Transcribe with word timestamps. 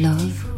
Love 0.00 0.49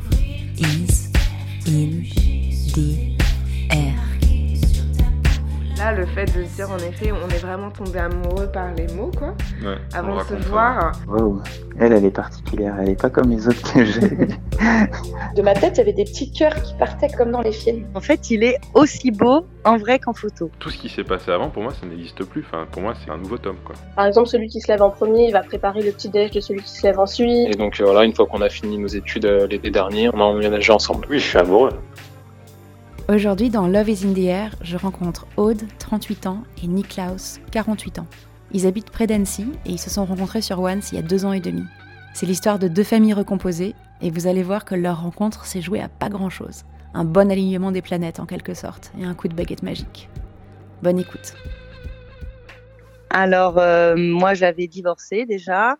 fait 6.26 6.38
de 6.38 6.44
se 6.44 6.54
dire 6.56 6.70
en 6.70 6.78
effet, 6.78 7.12
on 7.12 7.28
est 7.28 7.38
vraiment 7.38 7.70
tombé 7.70 7.98
amoureux 7.98 8.46
par 8.52 8.72
les 8.74 8.86
mots, 8.94 9.10
quoi, 9.16 9.34
Ouais, 9.62 9.76
avant 9.94 10.16
de 10.16 10.22
se 10.22 10.28
ça. 10.28 10.48
voir. 10.48 10.92
Wow. 11.08 11.40
Elle, 11.78 11.92
elle 11.92 12.04
est 12.04 12.10
particulière. 12.10 12.76
Elle 12.80 12.90
est 12.90 13.00
pas 13.00 13.10
comme 13.10 13.30
les 13.30 13.48
autres 13.48 13.72
que 13.72 13.84
j'ai. 13.84 14.00
De 15.36 15.42
ma 15.42 15.54
tête, 15.54 15.74
il 15.76 15.78
y 15.78 15.80
avait 15.80 15.92
des 15.94 16.04
petits 16.04 16.30
cœurs 16.30 16.54
qui 16.62 16.74
partaient 16.74 17.08
comme 17.08 17.30
dans 17.30 17.40
les 17.40 17.52
films. 17.52 17.86
En 17.94 18.00
fait, 18.00 18.30
il 18.30 18.44
est 18.44 18.58
aussi 18.74 19.10
beau 19.10 19.46
en 19.64 19.76
vrai 19.78 19.98
qu'en 19.98 20.12
photo. 20.12 20.50
Tout 20.58 20.68
ce 20.70 20.76
qui 20.78 20.88
s'est 20.88 21.04
passé 21.04 21.30
avant, 21.30 21.48
pour 21.48 21.62
moi, 21.62 21.72
ça 21.72 21.86
n'existe 21.86 22.22
plus. 22.24 22.44
Enfin, 22.46 22.66
pour 22.70 22.82
moi, 22.82 22.92
c'est 23.02 23.10
un 23.10 23.16
nouveau 23.16 23.38
tome, 23.38 23.56
quoi. 23.64 23.74
Par 23.96 24.06
exemple, 24.06 24.28
celui 24.28 24.48
qui 24.48 24.60
se 24.60 24.68
lève 24.70 24.82
en 24.82 24.90
premier, 24.90 25.26
il 25.28 25.32
va 25.32 25.42
préparer 25.42 25.80
le 25.82 25.92
petit 25.92 26.10
déj 26.10 26.30
de 26.32 26.40
celui 26.40 26.60
qui 26.62 26.70
se 26.70 26.86
lève 26.86 26.98
ensuite. 26.98 27.48
Et 27.48 27.56
donc 27.56 27.80
euh, 27.80 27.84
voilà, 27.84 28.04
une 28.04 28.14
fois 28.14 28.26
qu'on 28.26 28.42
a 28.42 28.48
fini 28.50 28.76
nos 28.78 28.88
études 28.88 29.24
euh, 29.24 29.46
l'été 29.46 29.70
dernier, 29.70 30.10
on 30.12 30.20
a 30.20 30.24
emménagé 30.24 30.72
ensemble. 30.72 31.06
Oui, 31.08 31.18
je 31.18 31.26
suis 31.26 31.38
amoureux. 31.38 31.70
Aujourd'hui, 33.08 33.50
dans 33.50 33.66
Love 33.66 33.88
is 33.88 34.06
in 34.06 34.14
the 34.14 34.18
air, 34.18 34.54
je 34.62 34.76
rencontre 34.76 35.26
Aude, 35.36 35.62
38 35.80 36.28
ans, 36.28 36.44
et 36.62 36.68
Niklaus, 36.68 37.40
48 37.50 37.98
ans. 37.98 38.06
Ils 38.52 38.64
habitent 38.64 38.90
près 38.90 39.08
d'Annecy 39.08 39.46
et 39.66 39.70
ils 39.70 39.80
se 39.80 39.90
sont 39.90 40.04
rencontrés 40.04 40.40
sur 40.40 40.60
Once 40.60 40.92
il 40.92 40.94
y 40.94 40.98
a 40.98 41.02
deux 41.02 41.24
ans 41.24 41.32
et 41.32 41.40
demi. 41.40 41.64
C'est 42.14 42.26
l'histoire 42.26 42.60
de 42.60 42.68
deux 42.68 42.84
familles 42.84 43.14
recomposées 43.14 43.74
et 44.02 44.10
vous 44.10 44.28
allez 44.28 44.44
voir 44.44 44.64
que 44.64 44.76
leur 44.76 45.02
rencontre 45.02 45.46
s'est 45.46 45.60
jouée 45.60 45.80
à 45.80 45.88
pas 45.88 46.10
grand-chose. 46.10 46.62
Un 46.94 47.04
bon 47.04 47.28
alignement 47.30 47.72
des 47.72 47.82
planètes 47.82 48.20
en 48.20 48.26
quelque 48.26 48.54
sorte 48.54 48.92
et 49.00 49.04
un 49.04 49.14
coup 49.14 49.26
de 49.26 49.34
baguette 49.34 49.64
magique. 49.64 50.08
Bonne 50.82 51.00
écoute. 51.00 51.34
Alors, 53.10 53.58
euh, 53.58 53.96
moi, 53.96 54.34
j'avais 54.34 54.68
divorcé 54.68 55.26
déjà. 55.26 55.76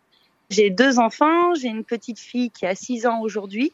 J'ai 0.51 0.71
deux 0.71 0.99
enfants. 0.99 1.55
J'ai 1.55 1.69
une 1.69 1.85
petite 1.85 2.19
fille 2.19 2.51
qui 2.51 2.67
a 2.67 2.75
6 2.75 3.07
ans 3.07 3.21
aujourd'hui 3.21 3.73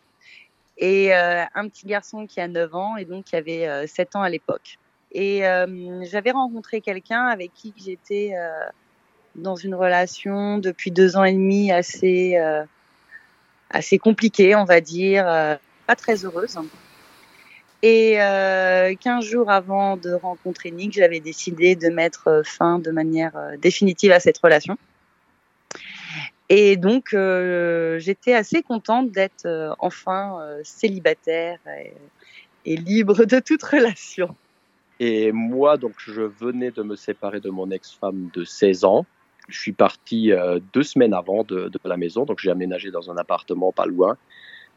et 0.78 1.14
euh, 1.14 1.42
un 1.54 1.68
petit 1.68 1.86
garçon 1.86 2.26
qui 2.26 2.40
a 2.40 2.48
9 2.48 2.74
ans 2.74 2.96
et 2.96 3.04
donc 3.04 3.26
qui 3.26 3.36
avait 3.36 3.68
euh, 3.68 3.86
7 3.86 4.16
ans 4.16 4.22
à 4.22 4.28
l'époque. 4.28 4.78
Et 5.12 5.46
euh, 5.46 6.04
j'avais 6.10 6.30
rencontré 6.30 6.80
quelqu'un 6.80 7.26
avec 7.26 7.52
qui 7.54 7.74
j'étais 7.76 8.32
euh, 8.34 8.50
dans 9.34 9.56
une 9.56 9.74
relation 9.74 10.58
depuis 10.58 10.90
deux 10.90 11.16
ans 11.16 11.24
et 11.24 11.32
demi 11.32 11.72
assez, 11.72 12.36
euh, 12.36 12.64
assez 13.70 13.98
compliquée, 13.98 14.54
on 14.54 14.64
va 14.64 14.80
dire, 14.80 15.26
euh, 15.26 15.56
pas 15.86 15.96
très 15.96 16.24
heureuse. 16.24 16.58
Et 17.82 18.20
euh, 18.20 18.94
15 19.00 19.24
jours 19.24 19.50
avant 19.50 19.96
de 19.96 20.12
rencontrer 20.12 20.70
Nick, 20.70 20.94
j'avais 20.94 21.20
décidé 21.20 21.76
de 21.76 21.88
mettre 21.88 22.28
euh, 22.28 22.42
fin 22.44 22.78
de 22.78 22.90
manière 22.90 23.36
euh, 23.36 23.56
définitive 23.56 24.10
à 24.10 24.20
cette 24.20 24.38
relation. 24.38 24.76
Et 26.48 26.76
donc, 26.76 27.12
euh, 27.12 27.98
j'étais 27.98 28.32
assez 28.32 28.62
contente 28.62 29.10
d'être 29.10 29.46
euh, 29.46 29.74
enfin 29.78 30.40
euh, 30.40 30.60
célibataire 30.64 31.58
et, 31.66 31.92
et 32.64 32.76
libre 32.76 33.24
de 33.24 33.38
toute 33.38 33.62
relation. 33.62 34.34
Et 35.00 35.30
moi, 35.30 35.76
donc, 35.76 35.94
je 35.98 36.22
venais 36.22 36.70
de 36.70 36.82
me 36.82 36.96
séparer 36.96 37.40
de 37.40 37.50
mon 37.50 37.70
ex-femme 37.70 38.30
de 38.32 38.44
16 38.44 38.84
ans. 38.84 39.06
Je 39.48 39.58
suis 39.58 39.72
parti 39.72 40.32
euh, 40.32 40.58
deux 40.72 40.82
semaines 40.82 41.14
avant 41.14 41.44
de, 41.44 41.68
de 41.68 41.78
la 41.84 41.96
maison, 41.96 42.24
donc 42.24 42.38
j'ai 42.38 42.50
aménagé 42.50 42.90
dans 42.90 43.10
un 43.10 43.16
appartement 43.16 43.72
pas 43.72 43.86
loin 43.86 44.16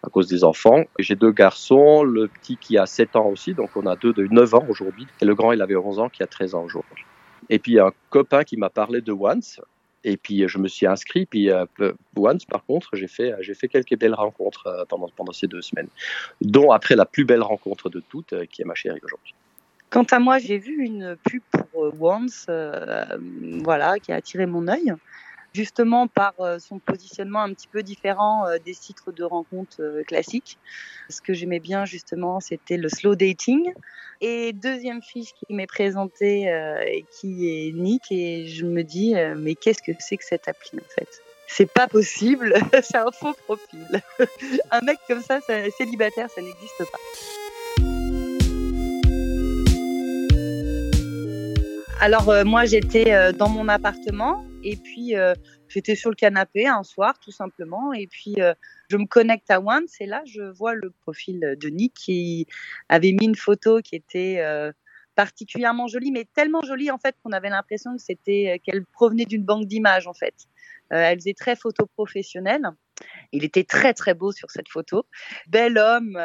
à 0.04 0.10
cause 0.10 0.28
des 0.28 0.44
enfants. 0.44 0.84
J'ai 1.00 1.16
deux 1.16 1.32
garçons, 1.32 2.04
le 2.04 2.28
petit 2.28 2.58
qui 2.58 2.78
a 2.78 2.86
7 2.86 3.16
ans 3.16 3.28
aussi, 3.28 3.54
donc 3.54 3.70
on 3.76 3.86
a 3.86 3.96
deux 3.96 4.14
de 4.14 4.28
9 4.28 4.56
ans 4.56 4.66
aujourd'hui, 4.70 5.08
et 5.22 5.26
le 5.26 5.36
grand, 5.36 5.52
il 5.52 5.62
avait 5.62 5.76
11 5.76 6.00
ans, 6.00 6.10
qui 6.10 6.24
a 6.24 6.28
13 6.28 6.56
ans 6.56 6.64
aujourd'hui. 6.64 7.06
Et 7.50 7.60
puis 7.60 7.80
un 7.80 7.92
copain 8.10 8.44
qui 8.44 8.58
m'a 8.58 8.70
parlé 8.70 9.02
de 9.02 9.12
Once, 9.12 9.60
et 10.04 10.18
puis 10.18 10.48
je 10.48 10.58
me 10.58 10.68
suis 10.68 10.86
inscrit, 10.88 11.26
puis 11.26 11.50
euh, 11.50 11.66
Once, 12.16 12.46
par 12.46 12.66
contre, 12.66 12.96
j'ai 12.96 13.08
fait, 13.08 13.34
j'ai 13.40 13.54
fait 13.54 13.68
quelques 13.68 13.98
belles 13.98 14.14
rencontres 14.14 14.68
euh, 14.68 14.86
pendant, 14.88 15.10
pendant 15.16 15.32
ces 15.32 15.48
deux 15.48 15.62
semaines, 15.62 15.90
dont 16.42 16.72
après 16.72 16.96
la 16.96 17.06
plus 17.06 17.26
belle 17.26 17.42
rencontre 17.42 17.90
de 17.90 18.02
toutes, 18.10 18.34
euh, 18.34 18.46
qui 18.46 18.62
est 18.62 18.66
ma 18.66 18.76
chérie 18.76 19.00
aujourd'hui. 19.04 19.34
Quant 19.90 20.06
à 20.12 20.20
moi, 20.20 20.40
j'ai 20.40 20.58
vu 20.58 20.84
une 20.84 21.18
pub 21.24 21.42
pour 21.52 21.86
euh, 21.86 21.92
Once, 22.00 22.48
voilà, 23.64 24.00
qui 24.00 24.12
a 24.12 24.16
attiré 24.16 24.46
mon 24.46 24.68
œil, 24.68 24.94
justement 25.54 26.08
par 26.08 26.34
euh, 26.40 26.60
son 26.60 26.80
positionnement 26.80 27.42
un 27.42 27.54
petit 27.54 27.68
peu 27.68 27.84
différent 27.84 28.48
euh, 28.48 28.58
des 28.64 28.74
titres 28.74 29.12
de 29.12 29.24
rencontres 29.24 29.82
euh, 29.82 30.04
classiques. 30.04 30.58
Ce 31.10 31.22
que 31.22 31.34
j'aimais 31.34 31.60
bien 31.60 31.86
justement, 31.86 32.40
c'était 32.40 32.78
le 32.78 32.90
slow 32.90 33.16
dating. 33.16 33.74
Et 34.22 34.54
deuxième 34.54 35.02
fiche 35.02 35.34
qui 35.34 35.54
m'est 35.54 35.68
présentée, 35.68 36.44
et 36.86 37.06
qui 37.12 37.50
est 37.50 37.72
Nick, 37.72 38.04
et 38.12 38.46
je 38.46 38.68
me 38.68 38.84
dis, 38.84 39.16
mais 39.36 39.56
qu'est-ce 39.56 39.82
que 39.82 39.94
c'est 39.98 40.16
que 40.16 40.24
cette 40.24 40.48
appli 40.48 40.78
en 40.78 40.94
fait? 40.94 41.24
C'est 41.48 41.72
pas 41.72 41.88
possible, 41.88 42.54
c'est 42.84 42.98
un 42.98 43.10
faux 43.12 43.34
profil. 43.34 44.02
un 44.72 44.82
mec 44.82 45.00
comme 45.08 45.24
ça, 45.24 45.42
ça 45.42 45.72
célibataire, 45.72 46.30
ça 46.30 46.40
n'existe 46.40 46.84
pas. 46.92 47.00
Alors 52.02 52.30
euh, 52.30 52.44
moi 52.44 52.66
j'étais 52.66 53.14
euh, 53.14 53.32
dans 53.32 53.48
mon 53.48 53.68
appartement 53.68 54.44
et 54.64 54.76
puis 54.76 55.16
euh, 55.16 55.34
j'étais 55.68 55.96
sur 55.96 56.10
le 56.10 56.16
canapé 56.16 56.68
un 56.68 56.84
soir 56.84 57.20
tout 57.20 57.32
simplement 57.32 57.94
et 57.94 58.08
puis 58.08 58.36
euh, 58.40 58.54
je 58.90 58.98
me 58.98 59.06
connecte 59.06 59.50
à 59.52 59.62
Once 59.62 60.00
et 60.00 60.06
là 60.06 60.22
je 60.26 60.42
vois 60.42 60.74
le 60.74 60.92
profil 61.02 61.56
de 61.60 61.70
Nick 61.70 61.94
qui 61.94 62.48
avait 62.90 63.12
mis 63.12 63.26
une 63.26 63.36
photo 63.36 63.82
qui 63.82 63.96
était 63.96 64.38
euh, 64.40 64.72
particulièrement 65.16 65.88
jolie 65.88 66.12
mais 66.12 66.26
tellement 66.34 66.62
jolie 66.62 66.92
en 66.92 66.98
fait 66.98 67.16
qu'on 67.24 67.32
avait 67.32 67.50
l'impression 67.50 67.96
que 67.96 68.02
c'était 68.02 68.62
qu'elle 68.64 68.86
provenait 68.86 69.26
d'une 69.26 69.44
banque 69.44 69.66
d'images 69.66 70.08
en 70.08 70.14
fait. 70.14 70.36
Elle 70.90 71.20
faisait 71.20 71.34
très 71.34 71.56
photo 71.56 71.86
professionnelle. 71.86 72.64
Il 73.32 73.46
était 73.46 73.64
très 73.64 73.94
très 73.94 74.14
beau 74.14 74.34
sur 74.34 74.52
cette 74.52 74.68
photo. 74.68 75.06
Bel 75.48 75.78
homme, 75.78 76.20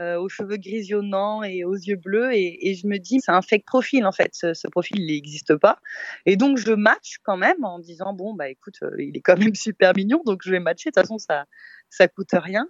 euh, 0.00 0.18
aux 0.18 0.28
cheveux 0.28 0.56
grisonnants 0.56 1.42
et 1.42 1.64
aux 1.64 1.74
yeux 1.74 1.96
bleus. 1.96 2.32
Et, 2.32 2.68
et 2.68 2.74
je 2.74 2.86
me 2.86 2.98
dis, 2.98 3.20
c'est 3.20 3.32
un 3.32 3.42
fake 3.42 3.64
profil 3.64 4.06
en 4.06 4.12
fait. 4.12 4.30
Ce, 4.34 4.54
ce 4.54 4.68
profil, 4.68 5.00
il 5.00 5.06
n'existe 5.06 5.56
pas. 5.56 5.78
Et 6.26 6.36
donc 6.36 6.58
je 6.58 6.72
match 6.72 7.16
quand 7.22 7.36
même 7.36 7.64
en 7.64 7.78
disant, 7.78 8.12
bon 8.12 8.34
bah 8.34 8.48
écoute, 8.48 8.76
euh, 8.82 8.90
il 8.98 9.16
est 9.16 9.20
quand 9.20 9.38
même 9.38 9.54
super 9.54 9.92
mignon, 9.94 10.22
donc 10.24 10.42
je 10.44 10.50
vais 10.50 10.60
matcher. 10.60 10.90
De 10.90 10.94
toute 10.94 11.02
façon, 11.02 11.18
ça 11.18 11.46
ça 11.90 12.08
coûte 12.08 12.30
rien. 12.32 12.68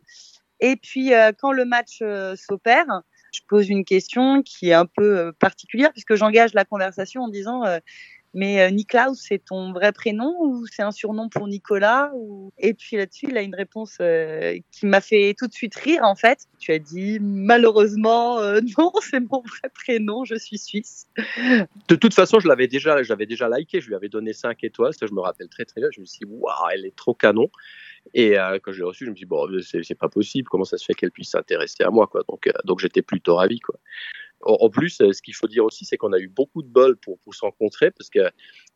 Et 0.61 0.77
puis 0.77 1.15
euh, 1.15 1.33
quand 1.37 1.53
le 1.53 1.65
match 1.65 1.99
euh, 2.03 2.34
s'opère, 2.37 3.03
je 3.33 3.41
pose 3.49 3.69
une 3.69 3.84
question 3.84 4.43
qui 4.43 4.71
est 4.71 4.75
un 4.75 4.87
peu 4.87 5.19
euh, 5.19 5.33
particulière 5.39 5.93
puisque 5.93 6.15
j'engage 6.15 6.55
la 6.55 6.65
conversation 6.65 7.22
en 7.22 7.28
disant. 7.28 7.62
Mais 8.34 8.61
euh, 8.61 8.71
Niklaus, 8.71 9.15
c'est 9.15 9.43
ton 9.44 9.72
vrai 9.72 9.93
prénom 9.93 10.34
ou 10.41 10.66
c'est 10.66 10.83
un 10.83 10.91
surnom 10.91 11.28
pour 11.28 11.49
Nicolas 11.49 12.11
ou... 12.15 12.53
Et 12.59 12.75
puis 12.75 12.97
là-dessus, 12.97 13.27
il 13.31 13.37
a 13.39 13.43
une 13.43 13.55
réponse 13.55 13.97
euh, 14.00 14.59
qui 14.71 14.87
m'a 14.87 15.00
fait 15.00 15.34
tout 15.39 15.47
de 15.47 15.53
suite 15.53 15.75
rire 15.75 16.03
en 16.03 16.15
fait. 16.15 16.41
Tu 16.59 16.72
as 16.72 16.78
dit 16.78 17.19
malheureusement 17.21 18.39
euh, 18.39 18.61
non, 18.78 18.93
c'est 19.00 19.21
mon 19.21 19.41
vrai 19.41 19.71
prénom, 19.75 20.25
je 20.25 20.34
suis 20.34 20.59
suisse. 20.59 21.06
De 21.89 21.94
toute 21.94 22.15
façon, 22.15 22.39
je 22.39 22.49
l'avais 22.49 22.69
déjà, 22.69 23.03
j'avais 23.03 23.27
déjà 23.27 23.49
liké, 23.49 23.81
je 23.81 23.89
lui 23.89 23.94
avais 23.94 24.09
donné 24.09 24.33
5 24.33 24.62
étoiles, 24.62 24.93
ça 24.93 25.06
je 25.06 25.15
me 25.15 25.21
rappelle 25.21 25.49
très 25.49 25.65
très 25.65 25.81
bien. 25.81 25.89
Je 25.93 26.00
me 26.00 26.06
suis 26.06 26.27
dit, 26.27 26.31
waouh, 26.31 26.53
elle 26.72 26.84
est 26.84 26.97
trop 26.97 27.15
canon. 27.15 27.49
Et 28.15 28.37
quand 28.62 28.72
je 28.72 28.78
l'ai 28.78 28.84
reçu, 28.84 29.05
je 29.05 29.10
me 29.10 29.16
suis 29.16 29.25
dit, 29.25 29.28
bon, 29.28 29.47
c'est 29.60 29.95
pas 29.95 30.09
possible, 30.09 30.49
comment 30.49 30.65
ça 30.65 30.78
se 30.78 30.84
fait 30.84 30.95
qu'elle 30.95 31.10
puisse 31.10 31.31
s'intéresser 31.31 31.83
à 31.84 31.91
moi. 31.91 32.09
Donc, 32.28 32.49
donc 32.65 32.81
j'étais 32.81 33.03
plutôt 33.03 33.37
ravi, 33.37 33.60
quoi. 33.60 33.78
En 34.43 34.71
plus, 34.71 35.00
euh, 35.00 35.12
ce 35.12 35.21
qu'il 35.21 35.34
faut 35.34 35.49
dire 35.49 35.65
aussi, 35.65 35.84
c'est 35.84 35.97
qu'on 35.97 36.12
a 36.12 36.19
eu 36.19 36.28
beaucoup 36.28 36.62
de 36.62 36.69
bol 36.69 36.97
pour, 36.97 37.19
pour 37.19 37.34
se 37.34 37.41
rencontrer, 37.44 37.91
parce 37.91 38.09
que 38.10 38.21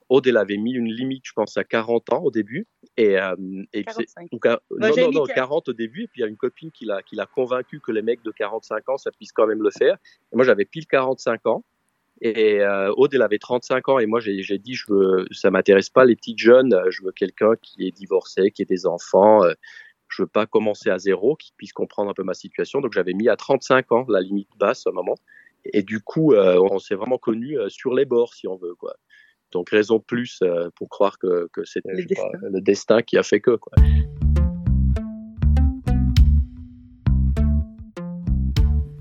Aude, 0.09 0.27
elle 0.27 0.37
avait 0.37 0.57
mis 0.57 0.73
une 0.73 0.93
limite, 0.93 1.23
je 1.25 1.33
pense, 1.33 1.57
à 1.57 1.65
40 1.65 2.13
ans 2.13 2.23
au 2.23 2.31
début. 2.31 2.67
Et, 2.97 3.19
euh, 3.19 3.35
et 3.73 3.79
c'est- 3.89 4.05
45. 4.07 4.31
donc, 4.31 4.47
euh, 4.47 4.57
non, 4.73 4.89
non, 4.89 5.11
non, 5.13 5.25
quar- 5.25 5.35
40 5.35 5.69
au 5.69 5.73
début, 5.73 6.03
et 6.03 6.07
puis 6.09 6.21
il 6.21 6.23
y 6.23 6.25
a 6.25 6.29
une 6.29 6.37
copine 6.37 6.71
qui 6.73 6.85
l'a, 6.85 7.03
qui 7.03 7.15
l'a 7.17 7.27
convaincu 7.27 7.81
que 7.81 7.93
les 7.93 8.03
mecs 8.03 8.23
de 8.23 8.31
45 8.33 8.89
ans, 8.91 8.99
ça 8.99 9.11
puisse 9.13 9.33
quand 9.33 9.47
même 9.47 9.63
le 9.63 9.71
faire. 9.71 9.97
Et 10.33 10.37
moi, 10.37 10.45
j'avais 10.45 10.65
pile 10.65 10.87
45 10.87 11.47
ans. 11.47 11.65
Et 12.21 12.61
euh, 12.61 12.93
Aude, 12.97 13.15
elle 13.15 13.23
avait 13.23 13.39
35 13.39 13.89
ans, 13.89 13.99
et 13.99 14.07
moi, 14.07 14.21
j'ai, 14.21 14.43
j'ai 14.43 14.59
dit, 14.59 14.75
je 14.75 14.85
veux, 14.89 15.27
ça 15.31 15.51
m'intéresse 15.51 15.89
pas 15.91 16.05
les 16.05 16.15
petites 16.17 16.39
jeunes, 16.39 16.77
je 16.91 17.03
veux 17.03 17.13
quelqu'un 17.13 17.55
qui 17.63 17.87
est 17.87 17.91
divorcé, 17.91 18.51
qui 18.51 18.63
ait 18.63 18.67
des 18.67 18.87
enfants. 18.87 19.45
euh, 19.45 19.55
je 20.09 20.23
veux 20.25 20.29
pas 20.29 20.45
commencer 20.45 20.91
à 20.91 20.99
zéro, 20.99 21.37
qui 21.37 21.53
puisse 21.57 21.73
comprendre 21.73 22.11
un 22.11 22.15
peu 22.15 22.23
ma 22.23 22.35
situation. 22.35 22.83
Donc, 22.83 22.93
j'avais 22.93 23.15
mis 23.15 23.31
à 23.31 23.37
35 23.37 23.93
ans 23.93 24.05
la 24.11 24.21
limite 24.21 24.51
basse 24.59 24.87
à 24.87 24.91
un 24.91 24.93
moment. 24.93 25.15
Et 25.65 25.83
du 25.83 26.01
coup, 26.01 26.33
euh, 26.33 26.59
on 26.71 26.79
s'est 26.79 26.95
vraiment 26.95 27.19
connus 27.19 27.59
euh, 27.59 27.69
sur 27.69 27.95
les 27.95 28.05
bords, 28.05 28.35
si 28.35 28.49
on 28.49 28.57
veut, 28.57 28.75
quoi. 28.75 28.95
Donc, 29.53 29.71
raison 29.71 29.99
de 29.99 30.03
plus 30.03 30.39
euh, 30.43 30.71
pour 30.77 30.89
croire 30.89 31.19
que, 31.19 31.49
que 31.53 31.65
c'est 31.65 31.83
Le 31.85 32.05
destin. 32.05 32.29
le 32.41 32.61
destin 32.61 33.03
qui 33.03 33.19
a 33.19 33.23
fait 33.23 33.41
que, 33.41 33.57
quoi. 33.57 33.73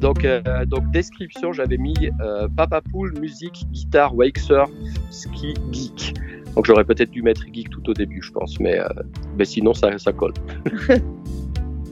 Donc, 0.02 0.26
euh, 0.26 0.66
donc 0.66 0.90
description, 0.92 1.54
j'avais 1.54 1.78
mis 1.78 1.94
euh, 2.22 2.48
Papa 2.58 2.82
Poule, 2.82 3.14
musique, 3.20 3.66
guitare, 3.72 4.16
wake 4.16 4.40
surf, 4.40 4.72
ski, 5.12 5.54
geek. 5.72 6.16
Donc 6.56 6.66
j'aurais 6.66 6.84
peut-être 6.84 7.12
dû 7.12 7.22
mettre 7.22 7.44
geek 7.54 7.70
tout 7.70 7.88
au 7.88 7.94
début, 7.94 8.20
je 8.22 8.32
pense, 8.32 8.60
mais, 8.60 8.80
euh, 8.80 8.88
mais 9.38 9.46
sinon 9.46 9.76
ça, 9.76 9.96
ça 10.00 10.12
colle. 10.12 10.34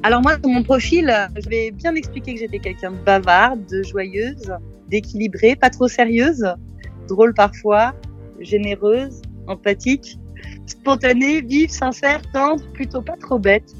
Alors 0.01 0.21
moi, 0.21 0.37
sur 0.41 0.49
mon 0.49 0.63
profil, 0.63 1.09
euh, 1.09 1.27
je 1.43 1.49
vais 1.49 1.71
bien 1.71 1.93
expliquer 1.93 2.33
que 2.33 2.39
j'étais 2.39 2.59
quelqu'un 2.59 2.91
de 2.91 2.97
bavarde, 2.97 3.65
de 3.65 3.83
joyeuse, 3.83 4.49
d'équilibrée, 4.87 5.57
pas 5.57 5.69
trop 5.69 5.89
sérieuse, 5.89 6.45
drôle 7.09 7.33
parfois, 7.33 7.93
généreuse, 8.39 9.21
empathique, 9.47 10.17
spontanée, 10.67 11.41
vive, 11.41 11.69
sincère, 11.69 12.21
tendre, 12.31 12.63
plutôt 12.71 13.01
pas 13.01 13.17
trop 13.17 13.39
bête, 13.39 13.73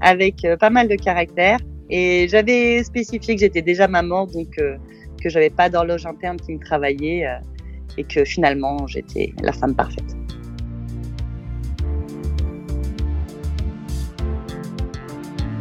avec 0.00 0.46
pas 0.60 0.70
mal 0.70 0.86
de 0.86 0.94
caractère. 0.94 1.58
Et 1.90 2.28
j'avais 2.28 2.84
spécifié 2.84 3.34
que 3.34 3.40
j'étais 3.40 3.62
déjà 3.62 3.88
maman, 3.88 4.26
donc 4.26 4.50
que 4.50 5.28
j'avais 5.28 5.50
pas 5.50 5.68
d'horloge 5.68 6.06
interne 6.06 6.36
qui 6.36 6.52
me 6.52 6.60
travaillait 6.60 7.26
et 7.98 8.04
que 8.04 8.24
finalement 8.24 8.86
j'étais 8.86 9.32
la 9.42 9.52
femme 9.52 9.74
parfaite. 9.74 10.23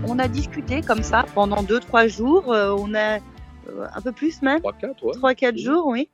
On 0.08 0.20
a 0.20 0.28
discuté 0.28 0.82
comme 0.82 1.04
ça 1.04 1.26
pendant 1.34 1.64
2-3 1.64 2.08
jours. 2.08 2.46
on 2.48 2.94
a 2.94 3.18
un 3.18 4.02
peu 4.04 4.12
plus 4.12 4.42
même. 4.42 4.60
3-4 4.60 5.58
jours, 5.58 5.88
oui. 5.88 6.10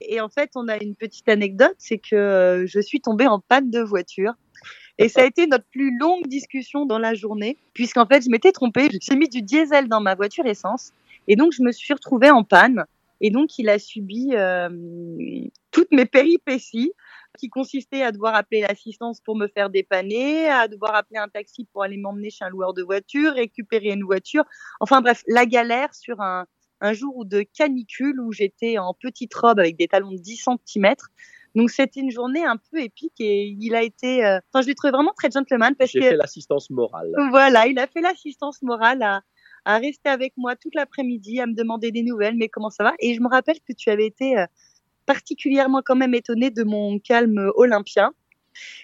Et 0.00 0.20
en 0.20 0.28
fait, 0.28 0.50
on 0.54 0.68
a 0.68 0.82
une 0.82 0.94
petite 0.94 1.28
anecdote, 1.28 1.74
c'est 1.78 1.98
que 1.98 2.16
euh, 2.16 2.66
je 2.66 2.80
suis 2.80 3.00
tombée 3.00 3.26
en 3.26 3.40
panne 3.40 3.70
de 3.70 3.80
voiture. 3.80 4.32
Et 4.98 5.08
ça 5.08 5.22
a 5.22 5.24
été 5.24 5.46
notre 5.46 5.64
plus 5.72 5.96
longue 5.98 6.26
discussion 6.26 6.86
dans 6.86 6.98
la 6.98 7.14
journée, 7.14 7.56
puisqu'en 7.72 8.06
fait, 8.06 8.24
je 8.24 8.30
m'étais 8.30 8.52
trompée. 8.52 8.88
J'ai 9.00 9.16
mis 9.16 9.28
du 9.28 9.42
diesel 9.42 9.88
dans 9.88 10.00
ma 10.00 10.14
voiture 10.14 10.46
essence. 10.46 10.92
Et 11.26 11.36
donc, 11.36 11.52
je 11.52 11.62
me 11.62 11.72
suis 11.72 11.94
retrouvée 11.94 12.30
en 12.30 12.44
panne. 12.44 12.84
Et 13.20 13.30
donc, 13.30 13.58
il 13.58 13.68
a 13.68 13.78
subi 13.78 14.30
euh, 14.32 14.68
toutes 15.70 15.90
mes 15.90 16.06
péripéties, 16.06 16.92
qui 17.38 17.48
consistaient 17.48 18.02
à 18.02 18.12
devoir 18.12 18.34
appeler 18.34 18.60
l'assistance 18.60 19.20
pour 19.20 19.36
me 19.36 19.48
faire 19.48 19.70
dépanner, 19.70 20.48
à 20.48 20.68
devoir 20.68 20.94
appeler 20.94 21.18
un 21.18 21.28
taxi 21.28 21.66
pour 21.72 21.82
aller 21.82 21.96
m'emmener 21.96 22.30
chez 22.30 22.44
un 22.44 22.48
loueur 22.48 22.74
de 22.74 22.82
voiture, 22.82 23.32
récupérer 23.32 23.90
une 23.90 24.04
voiture. 24.04 24.44
Enfin 24.80 25.00
bref, 25.00 25.22
la 25.26 25.46
galère 25.46 25.94
sur 25.94 26.20
un, 26.20 26.46
un 26.80 26.92
jour 26.92 27.24
de 27.24 27.42
canicule 27.42 28.20
où 28.20 28.32
j'étais 28.32 28.78
en 28.78 28.94
petite 28.94 29.34
robe 29.34 29.58
avec 29.58 29.76
des 29.76 29.88
talons 29.88 30.12
de 30.12 30.18
10 30.18 30.46
cm. 30.66 30.94
Donc 31.54 31.70
c'était 31.70 32.00
une 32.00 32.10
journée 32.10 32.44
un 32.44 32.56
peu 32.56 32.80
épique 32.80 33.20
et 33.20 33.46
il 33.46 33.74
a 33.74 33.82
été, 33.82 34.24
euh, 34.24 34.40
enfin 34.52 34.62
je 34.62 34.66
l'ai 34.66 34.74
trouvé 34.74 34.90
vraiment 34.90 35.12
très 35.16 35.30
gentleman 35.30 35.74
parce 35.76 35.92
que. 35.92 36.00
J'ai 36.00 36.10
fait 36.10 36.16
l'assistance 36.16 36.68
morale. 36.70 37.12
Voilà, 37.30 37.68
il 37.68 37.78
a 37.78 37.86
fait 37.86 38.00
l'assistance 38.00 38.60
morale 38.62 39.02
à, 39.02 39.22
à 39.64 39.78
rester 39.78 40.08
avec 40.08 40.34
moi 40.36 40.56
toute 40.56 40.74
l'après-midi, 40.74 41.40
à 41.40 41.46
me 41.46 41.54
demander 41.54 41.92
des 41.92 42.02
nouvelles, 42.02 42.36
mais 42.36 42.48
comment 42.48 42.70
ça 42.70 42.84
va? 42.84 42.94
Et 42.98 43.14
je 43.14 43.20
me 43.20 43.28
rappelle 43.28 43.58
que 43.66 43.72
tu 43.72 43.90
avais 43.90 44.06
été 44.06 44.36
euh, 44.36 44.46
particulièrement 45.06 45.82
quand 45.84 45.96
même 45.96 46.14
étonné 46.14 46.50
de 46.50 46.64
mon 46.64 46.98
calme 46.98 47.50
olympien. 47.56 48.12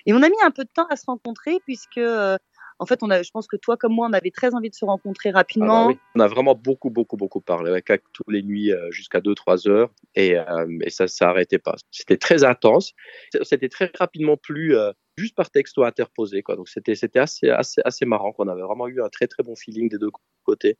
Et 0.06 0.12
on 0.12 0.22
a 0.22 0.28
mis 0.28 0.42
un 0.44 0.50
peu 0.50 0.64
de 0.64 0.70
temps 0.72 0.86
à 0.90 0.96
se 0.96 1.06
rencontrer 1.06 1.58
puisque 1.64 1.98
euh, 1.98 2.36
en 2.78 2.86
fait, 2.86 3.02
on 3.02 3.10
a, 3.10 3.22
je 3.22 3.30
pense 3.30 3.46
que 3.46 3.56
toi 3.56 3.76
comme 3.76 3.92
moi, 3.92 4.08
on 4.10 4.12
avait 4.14 4.30
très 4.30 4.54
envie 4.54 4.70
de 4.70 4.74
se 4.74 4.86
rencontrer 4.86 5.28
ah 5.28 5.32
bah 5.32 5.38
rapidement. 5.40 5.92
On 6.14 6.20
a 6.20 6.26
vraiment 6.26 6.54
beaucoup, 6.54 6.88
beaucoup, 6.88 7.18
beaucoup 7.18 7.42
parlé, 7.42 7.70
avec 7.70 7.86
tous 8.14 8.28
les 8.30 8.42
nuits 8.42 8.72
euh, 8.72 8.90
jusqu'à 8.90 9.20
2-3 9.20 9.68
heures, 9.68 9.90
et, 10.14 10.38
euh, 10.38 10.66
ça 10.88 11.04
ne 11.04 11.08
s'arrêtait 11.08 11.58
pas. 11.58 11.76
C'était 11.90 12.16
très 12.16 12.42
intense. 12.42 12.94
C'était 13.42 13.68
très 13.68 13.92
rapidement 13.98 14.38
plus 14.38 14.74
juste 15.18 15.34
par 15.34 15.50
texto 15.50 15.84
interposé. 15.84 16.42
Quoi. 16.42 16.56
Donc 16.56 16.70
c'était 16.70 16.92
assez, 17.18 17.50
assez, 17.50 17.82
assez 17.84 18.06
marrant. 18.06 18.32
qu'on 18.32 18.48
avait 18.48 18.62
vraiment 18.62 18.88
eu 18.88 19.02
un 19.02 19.10
très, 19.10 19.26
très 19.26 19.42
bon 19.42 19.54
feeling 19.56 19.90
des 19.90 19.98
deux 19.98 20.10
côtés, 20.44 20.78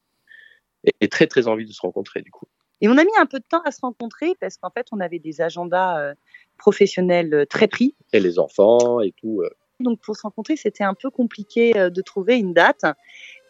et, 1.01 1.09
très, 1.09 1.27
très 1.27 1.49
envie 1.49 1.67
de 1.67 1.73
se 1.73 1.83
rencontrer 1.83 2.23
du 2.23 2.31
coup. 2.31 2.47
Et 2.81 2.89
on 2.89 2.97
a 2.97 3.05
mis 3.05 3.11
un 3.19 3.27
peu 3.27 3.39
de 3.39 3.45
temps 3.49 3.63
à 3.65 3.73
se 3.73 3.81
rencontrer 3.83 4.35
parce 4.41 4.57
qu'en 4.57 4.71
fait, 4.71 4.87
on 4.93 5.01
avait 5.01 5.19
des 5.19 5.41
agendas 5.41 6.15
professionnels 6.57 7.47
très 7.49 7.69
pris. 7.69 7.95
Et 8.13 8.21
les 8.21 8.39
enfants 8.39 9.01
et 9.01 9.13
tout. 9.13 9.43
Donc 9.81 9.99
pour 10.01 10.17
se 10.17 10.23
rencontrer, 10.23 10.57
c'était 10.57 10.85
un 10.85 10.95
peu 10.95 11.11
compliqué 11.11 11.77
euh, 11.77 11.91
de 11.91 12.03
trouver 12.03 12.37
une 12.37 12.53
date. 12.53 12.85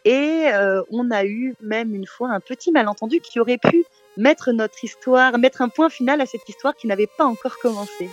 Et 0.05 0.47
euh, 0.53 0.81
on 0.89 1.11
a 1.11 1.25
eu 1.25 1.55
même 1.61 1.93
une 1.93 2.07
fois 2.07 2.29
un 2.29 2.39
petit 2.39 2.71
malentendu 2.71 3.19
qui 3.19 3.39
aurait 3.39 3.59
pu 3.59 3.85
mettre 4.17 4.51
notre 4.51 4.83
histoire, 4.83 5.37
mettre 5.37 5.61
un 5.61 5.69
point 5.69 5.89
final 5.89 6.21
à 6.21 6.25
cette 6.25 6.47
histoire 6.47 6.73
qui 6.75 6.87
n'avait 6.87 7.09
pas 7.17 7.25
encore 7.25 7.57
commencé. 7.59 8.09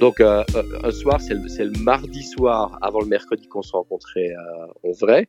Donc 0.00 0.20
euh, 0.20 0.42
un 0.82 0.90
soir, 0.90 1.20
c'est 1.20 1.34
le, 1.34 1.82
mardi 1.82 2.22
soir 2.22 2.78
avant 2.82 3.00
le 3.00 3.06
mercredi 3.06 3.46
qu'on 3.46 3.62
se 3.62 3.72
rencontrait 3.72 4.32
en 4.84 4.92
vrai. 4.92 5.28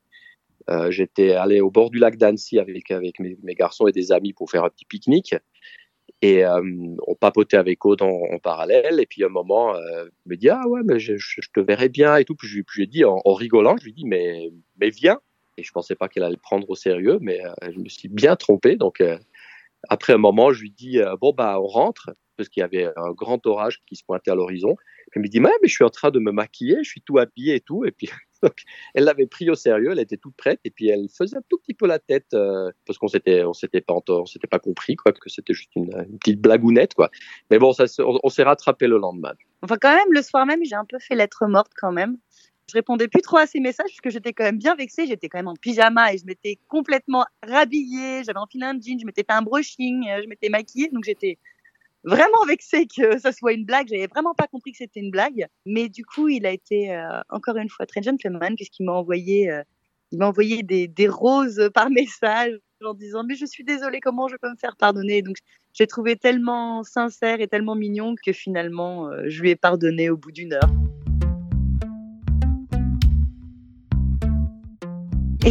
J'étais 0.90 1.34
allé 1.34 1.62
au 1.62 1.72
bord 1.72 1.90
du 1.90 1.98
lac 2.00 2.18
d'Annecy 2.18 2.60
avec, 2.60 2.90
mes, 3.20 3.56
garçons 3.56 3.88
et 3.88 3.92
des 3.92 4.12
amis 4.12 4.34
pour 4.34 4.52
faire 4.52 4.64
un 4.64 4.70
petit 4.70 4.86
pique-nique. 4.86 5.36
Et 6.22 6.46
euh, 6.46 6.62
on 7.08 7.16
papotait 7.16 7.58
avec 7.58 7.86
Aude 7.86 8.02
en, 8.02 8.40
parallèle. 8.40 9.00
Et 9.00 9.06
puis 9.06 9.24
à 9.24 9.28
un 9.28 9.30
moment, 9.30 9.76
euh, 9.76 10.06
me 10.26 10.36
dit 10.36 10.50
ah 10.50 10.68
ouais, 10.68 10.82
mais 10.84 11.00
je, 11.00 11.16
te 11.54 11.60
verrai 11.60 11.90
bien 11.90 12.18
et 12.18 12.26
tout. 12.26 12.36
Puis 12.36 12.48
je, 12.48 12.56
lui 12.58 12.84
ai 12.84 12.88
dit 12.88 13.06
en, 13.06 13.22
rigolant, 13.34 13.78
je 13.78 13.86
lui 13.86 13.92
ai 13.92 13.94
dit 13.94 14.06
mais 14.06 14.52
mais 14.80 14.90
viens. 14.90 15.20
Et 15.58 15.64
je 15.64 15.72
pensais 15.72 15.96
pas 15.96 16.08
qu'elle 16.08 16.24
allait 16.24 16.36
le 16.36 16.42
prendre 16.42 16.70
au 16.70 16.76
sérieux, 16.76 17.20
mais 17.22 17.44
euh, 17.46 17.72
je 17.74 17.80
me 17.80 17.90
suis 17.90 18.10
bien 18.10 18.36
trompé. 18.36 18.76
Donc 18.76 19.04
après 19.88 20.14
un 20.14 20.18
moment, 20.18 20.52
je 20.52 20.62
lui 20.62 20.72
dis 20.72 21.00
bon 21.22 21.34
bah 21.34 21.60
on 21.62 21.68
rentre 21.68 22.12
parce 22.36 22.50
qu'il 22.50 22.62
y 22.62 22.64
avait 22.64 22.90
un 22.96 23.12
grand 23.12 23.46
orage 23.46 23.82
qui 23.86 23.96
se 23.96 24.04
pointait 24.04 24.32
à 24.32 24.36
l'horizon. 24.36 24.76
Elle 25.14 25.22
me 25.22 25.28
dit 25.28 25.40
mais, 25.40 25.50
mais 25.62 25.68
je 25.68 25.74
suis 25.74 25.84
en 25.84 25.90
train 25.90 26.12
de 26.12 26.20
me 26.20 26.32
maquiller, 26.32 26.78
je 26.84 26.90
suis 26.90 27.02
tout 27.02 27.18
habillé 27.18 27.56
et 27.56 27.62
tout. 27.62 27.86
Et 27.86 27.92
puis 27.92 28.10
elle 28.94 29.04
l'avait 29.04 29.26
pris 29.26 29.50
au 29.50 29.56
sérieux, 29.56 29.90
elle 29.92 30.00
était 30.00 30.18
toute 30.18 30.36
prête 30.36 30.60
et 30.64 30.72
puis 30.72 30.90
elle 30.90 31.08
faisait 31.10 31.38
un 31.38 31.42
tout 31.50 31.58
petit 31.58 31.74
peu 31.74 31.88
la 31.88 32.00
tête 32.00 32.34
euh, 32.34 32.72
parce 32.86 32.98
qu'on 32.98 33.08
s'était 33.08 33.44
on 33.44 33.54
s'était 33.54 33.82
pas 33.82 33.96
on 34.10 34.26
s'était 34.26 34.48
pas 34.48 34.60
compris 34.60 34.96
quoi 34.96 35.12
que 35.12 35.30
c'était 35.30 35.54
juste 35.54 35.76
une, 35.76 35.90
petite 36.20 36.42
blagounette 36.42 36.94
quoi. 36.94 37.10
Mais 37.50 37.60
bon, 37.60 37.74
ça, 37.74 37.86
on, 38.00 38.30
s'est 38.30 38.44
rattrapé 38.44 38.88
le 38.88 38.98
lendemain. 38.98 39.34
Enfin 39.62 39.78
quand 39.80 39.94
même 39.94 40.12
le 40.12 40.22
soir 40.22 40.46
même, 40.46 40.64
j'ai 40.64 40.76
un 40.76 40.86
peu 40.86 41.00
fait 41.00 41.16
lettre 41.16 41.48
morte 41.48 41.72
quand 41.76 41.92
même. 41.92 42.18
Je 42.70 42.74
répondais 42.76 43.08
plus 43.08 43.22
trop 43.22 43.38
à 43.38 43.48
ses 43.48 43.60
messages 43.60 43.88
parce 43.88 44.02
que 44.02 44.12
j'étais 44.12 44.32
quand 44.32 44.44
même 44.44 44.60
bien 44.60 44.76
vexée. 44.76 45.08
J'étais 45.08 45.28
quand 45.28 45.40
même 45.40 45.48
en 45.48 45.56
pyjama 45.56 46.14
et 46.14 46.20
je 46.20 46.26
m'étais 46.26 46.60
complètement 46.68 47.26
rhabillée. 47.42 48.24
J'avais 48.24 48.38
enfilé 48.38 48.66
un 48.66 48.80
jean, 48.80 49.00
je 49.00 49.06
m'étais 49.06 49.24
fait 49.24 49.34
un 49.34 49.42
brushing, 49.42 50.08
euh, 50.08 50.22
je 50.22 50.28
m'étais 50.28 50.50
maquillée. 50.50 50.90
Donc 50.90 51.04
j'étais 51.04 51.40
vraiment 52.04 52.46
vexé 52.48 52.88
que 52.88 53.18
ça 53.20 53.32
soit 53.32 53.54
une 53.54 53.66
blague. 53.66 53.88
J'avais 53.90 54.08
vraiment 54.08 54.34
pas 54.34 54.48
compris 54.48 54.72
que 54.72 54.78
c'était 54.78 55.00
une 55.00 55.12
blague. 55.12 55.48
Mais 55.66 55.90
du 55.90 56.06
coup, 56.06 56.30
il 56.30 56.46
a 56.46 56.52
été 56.52 56.94
euh, 56.94 57.22
encore 57.30 57.58
une 57.58 57.70
fois 57.70 57.86
très 57.86 58.02
gentleman 58.02 58.56
puisqu'il 58.56 58.86
m'a 58.86 58.94
envoyé, 58.94 59.52
euh, 59.52 59.64
il 60.12 60.20
m'a 60.20 60.28
envoyé 60.28 60.64
des, 60.64 60.88
des, 60.88 61.08
roses 61.08 61.70
par 61.74 61.90
message 61.90 62.54
en 62.84 62.94
disant 62.94 63.24
mais 63.24 63.36
je 63.36 63.46
suis 63.46 63.64
désolée, 63.64 64.00
comment 64.00 64.28
je 64.28 64.38
peux 64.38 64.50
me 64.50 64.58
faire 64.58 64.78
pardonner? 64.78 65.22
Donc 65.22 65.38
j'ai 65.74 65.88
trouvé 65.88 66.16
tellement 66.16 66.84
sincère 66.84 67.42
et 67.42 67.48
tellement 67.48 67.76
mignon 67.76 68.16
que 68.26 68.32
finalement 68.34 69.10
euh, 69.10 69.24
je 69.28 69.42
lui 69.42 69.52
ai 69.52 69.56
pardonné 69.56 70.10
au 70.10 70.18
bout 70.18 70.32
d'une 70.32 70.54
heure. 70.54 70.89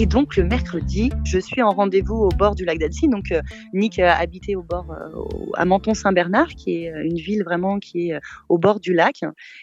Et 0.01 0.07
donc 0.07 0.37
le 0.37 0.45
mercredi, 0.45 1.11
je 1.25 1.41
suis 1.41 1.61
en 1.61 1.73
rendez-vous 1.73 2.15
au 2.15 2.29
bord 2.29 2.55
du 2.55 2.65
lac 2.65 2.79
d'Annecy. 2.79 3.09
Donc 3.09 3.33
euh, 3.33 3.43
Nick 3.73 3.99
a 3.99 4.17
habité 4.17 4.55
au 4.55 4.63
bord 4.63 4.93
euh, 4.93 5.51
à 5.55 5.65
Menton-Saint-Bernard, 5.65 6.51
qui 6.51 6.85
est 6.85 6.93
euh, 6.93 7.03
une 7.03 7.17
ville 7.17 7.43
vraiment 7.43 7.81
qui 7.81 8.11
est 8.11 8.21
au 8.49 8.59
bord 8.59 8.79
du 8.79 8.95
lac. 8.95 9.23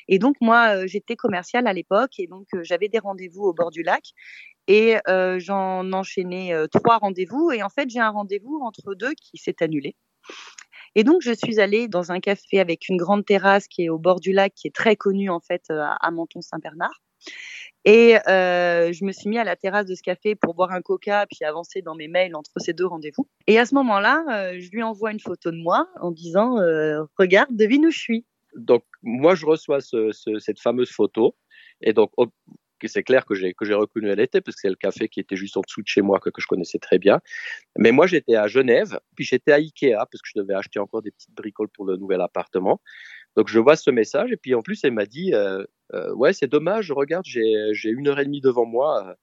Et 0.09 0.19
donc 0.19 0.36
moi, 0.41 0.86
j'étais 0.88 1.15
commerciale 1.15 1.67
à 1.67 1.71
l'époque, 1.71 2.19
et 2.19 2.27
donc 2.27 2.48
j'avais 2.63 2.89
des 2.89 3.00
rendez-vous 3.00 3.43
au 3.43 3.53
bord 3.53 3.71
du 3.71 3.81
lac. 3.81 4.03
Et 4.67 4.95
j'en 5.38 5.93
enchaînais 5.93 6.53
trois 6.69 6.98
rendez-vous. 6.98 7.51
Et 7.51 7.63
en 7.63 7.69
fait, 7.69 7.89
j'ai 7.89 8.01
un 8.01 8.09
rendez-vous 8.09 8.59
entre 8.62 8.93
deux 8.93 9.13
qui 9.13 9.38
s'est 9.38 9.63
annulé. 9.63 9.95
Et 10.95 11.05
donc, 11.05 11.21
je 11.21 11.31
suis 11.31 11.62
allée 11.62 11.88
dans 11.88 12.12
un 12.12 12.19
café 12.19 12.59
avec 12.59 12.89
une 12.89 12.98
grande 12.98 13.24
terrasse 13.24 13.69
qui 13.69 13.86
est 13.86 13.89
au 13.89 14.00
bord 14.00 14.19
du 14.19 14.33
lac, 14.33 14.53
qui 14.53 14.67
est 14.67 14.75
très 14.75 14.98
connue 14.98 15.29
en 15.29 15.39
fait 15.39 15.63
à 15.69 16.12
Menton-Saint-Bernard. 16.12 17.04
Et 17.86 18.17
euh, 18.27 18.91
je 18.91 19.05
me 19.05 19.12
suis 19.12 19.29
mis 19.29 19.38
à 19.38 19.44
la 19.44 19.55
terrasse 19.55 19.86
de 19.86 19.94
ce 19.94 20.01
café 20.01 20.34
pour 20.34 20.55
boire 20.55 20.72
un 20.72 20.82
coca, 20.82 21.27
puis 21.29 21.46
avancer 21.46 21.84
dans 21.84 21.94
mes 21.94 22.08
mails 22.08 22.36
entre 22.36 22.51
ces 22.58 22.74
deux 22.74 22.88
rendez-vous. 22.88 23.27
Et 23.46 23.60
à 23.60 23.65
ce 23.65 23.75
moment-là, 23.75 24.24
euh, 24.32 24.60
je 24.60 24.72
lui 24.72 24.82
envoie 24.82 25.12
une 25.12 25.20
photo 25.20 25.51
de 25.51 25.58
moi 25.58 25.88
en 26.01 26.12
disant 26.12 26.58
euh, 26.60 27.03
Regarde, 27.20 27.55
devine 27.55 27.86
où 27.86 27.91
je 27.91 28.00
suis. 28.00 28.25
Donc, 28.55 28.84
moi, 29.03 29.36
je 29.36 29.46
reçois 29.46 29.82
ce, 29.82 30.12
ce, 30.12 30.39
cette 30.39 30.60
fameuse 30.60 30.89
photo. 30.89 31.36
Et 31.82 31.94
donc, 31.94 32.10
c'est 32.88 33.03
clair 33.03 33.25
que 33.25 33.36
j'ai 33.36 33.53
reconnu 33.74 34.10
elle 34.10 34.20
était 34.20 34.41
parce 34.41 34.55
que 34.55 34.62
c'est 34.62 34.70
le 34.70 34.75
café 34.75 35.08
qui 35.08 35.20
était 35.20 35.36
juste 35.36 35.58
en 35.58 35.62
dessous 35.62 35.82
de 35.82 35.88
chez 35.88 36.01
moi 36.01 36.20
que, 36.20 36.29
je 36.38 36.48
connaissais 36.48 36.79
très 36.79 37.00
bien. 37.00 37.22
Mais 37.77 37.91
moi 37.91 38.08
j'étais 38.08 38.36
à 38.36 38.48
Genève, 38.48 39.00
puis 39.15 39.25
j'étais 39.25 39.51
à 39.51 39.55
Ikea 39.55 39.96
parce 39.96 40.22
que 40.22 40.29
je 40.34 40.39
devais 40.39 40.53
acheter 40.53 40.79
encore 40.79 41.01
des 41.01 41.12
petites 41.12 41.34
bricoles 41.34 41.70
pour 41.70 41.86
le 41.86 41.98
nouvel 41.98 42.22
appartement. 42.22 42.82
Donc 43.36 43.48
je 43.48 43.60
vois 43.60 43.75
ce 43.75 43.91
message 43.91 44.32
et 44.32 44.38
puis 44.38 44.55
en 44.55 44.62
plus 44.62 44.84
elle 44.84 44.94
m'a 44.94 45.05
dit 45.05 45.34
ouais 45.93 46.33
c'est 46.33 46.47
dommage 46.47 46.91
regarde 46.91 47.25
j'ai 47.25 47.89
une 47.89 48.07
heure 48.07 48.19
et 48.19 48.25
demie 48.25 48.41
devant 48.41 48.65
moi 48.65 49.07
euh, 49.07 49.13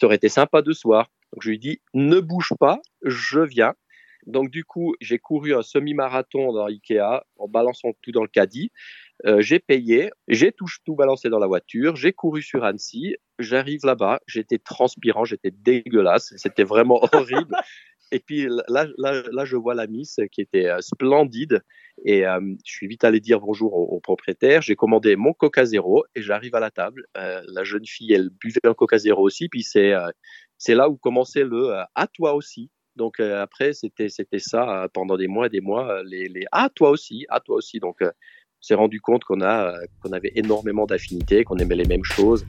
ça 0.00 0.06
aurait 0.06 0.16
été 0.16 0.28
sympa 0.28 0.62
de 0.62 0.72
soir. 0.72 1.10
Donc 1.32 1.42
je 1.42 1.50
lui 1.50 1.58
dis 1.58 1.80
ne 1.94 2.20
bouge 2.20 2.52
pas 2.58 2.80
je 3.02 3.40
viens. 3.40 3.74
Donc 4.26 4.50
du 4.50 4.64
coup 4.64 4.94
j'ai 5.00 5.18
couru 5.18 5.54
un 5.54 5.62
semi-marathon 5.62 6.52
dans 6.52 6.66
Ikea 6.66 7.24
en 7.36 7.48
balançant 7.48 7.92
tout 8.02 8.12
dans 8.12 8.22
le 8.22 8.28
caddie. 8.28 8.70
Euh, 9.26 9.40
j'ai 9.40 9.58
payé 9.58 10.10
j'ai 10.28 10.52
tout 10.52 10.68
tout 10.84 10.94
balancé 10.94 11.28
dans 11.28 11.40
la 11.40 11.48
voiture 11.48 11.96
j'ai 11.96 12.12
couru 12.12 12.40
sur 12.40 12.62
Annecy 12.62 13.16
j'arrive 13.40 13.84
là-bas 13.84 14.20
j'étais 14.28 14.58
transpirant 14.58 15.24
j'étais 15.24 15.50
dégueulasse 15.50 16.32
c'était 16.36 16.62
vraiment 16.62 17.00
horrible 17.12 17.52
et 18.10 18.20
puis 18.20 18.48
là, 18.68 18.86
là, 18.96 19.44
je 19.44 19.56
vois 19.56 19.74
la 19.74 19.86
Miss 19.86 20.18
qui 20.32 20.40
était 20.40 20.66
euh, 20.66 20.80
splendide. 20.80 21.62
Et 22.04 22.26
euh, 22.26 22.40
je 22.64 22.72
suis 22.72 22.86
vite 22.86 23.04
allé 23.04 23.20
dire 23.20 23.40
bonjour 23.40 23.74
au, 23.74 24.00
propriétaire. 24.00 24.62
J'ai 24.62 24.76
commandé 24.76 25.16
mon 25.16 25.32
Coca 25.32 25.64
Zéro 25.64 26.04
et 26.14 26.22
j'arrive 26.22 26.54
à 26.54 26.60
la 26.60 26.70
table. 26.70 27.04
Euh, 27.16 27.42
la 27.48 27.64
jeune 27.64 27.86
fille, 27.86 28.12
elle 28.12 28.30
buvait 28.30 28.60
un 28.64 28.74
Coca 28.74 28.98
Zéro 28.98 29.22
aussi. 29.22 29.48
Puis 29.48 29.62
c'est 29.62 29.92
c'est 30.58 30.74
là 30.74 30.88
où 30.88 30.96
commençait 30.96 31.44
le 31.44 31.72
à 31.94 32.06
toi 32.06 32.34
aussi. 32.34 32.70
Donc 32.96 33.20
après, 33.20 33.72
c'était 33.72 34.08
c'était 34.08 34.38
ça 34.38 34.88
pendant 34.92 35.16
des 35.16 35.26
mois 35.26 35.46
et 35.46 35.50
des 35.50 35.60
mois. 35.60 36.02
Les, 36.04 36.28
les 36.28 36.44
à 36.52 36.68
toi 36.68 36.90
aussi, 36.90 37.26
à 37.28 37.40
toi 37.40 37.56
aussi. 37.56 37.80
Donc 37.80 37.96
On 38.00 38.12
s'est 38.60 38.74
rendu 38.74 39.00
compte 39.00 39.24
qu'on 39.24 39.40
a 39.40 39.74
qu'on 40.00 40.12
avait 40.12 40.32
énormément 40.36 40.86
d'affinités, 40.86 41.42
qu'on 41.42 41.56
aimait 41.56 41.76
les 41.76 41.88
mêmes 41.88 42.04
choses. 42.04 42.46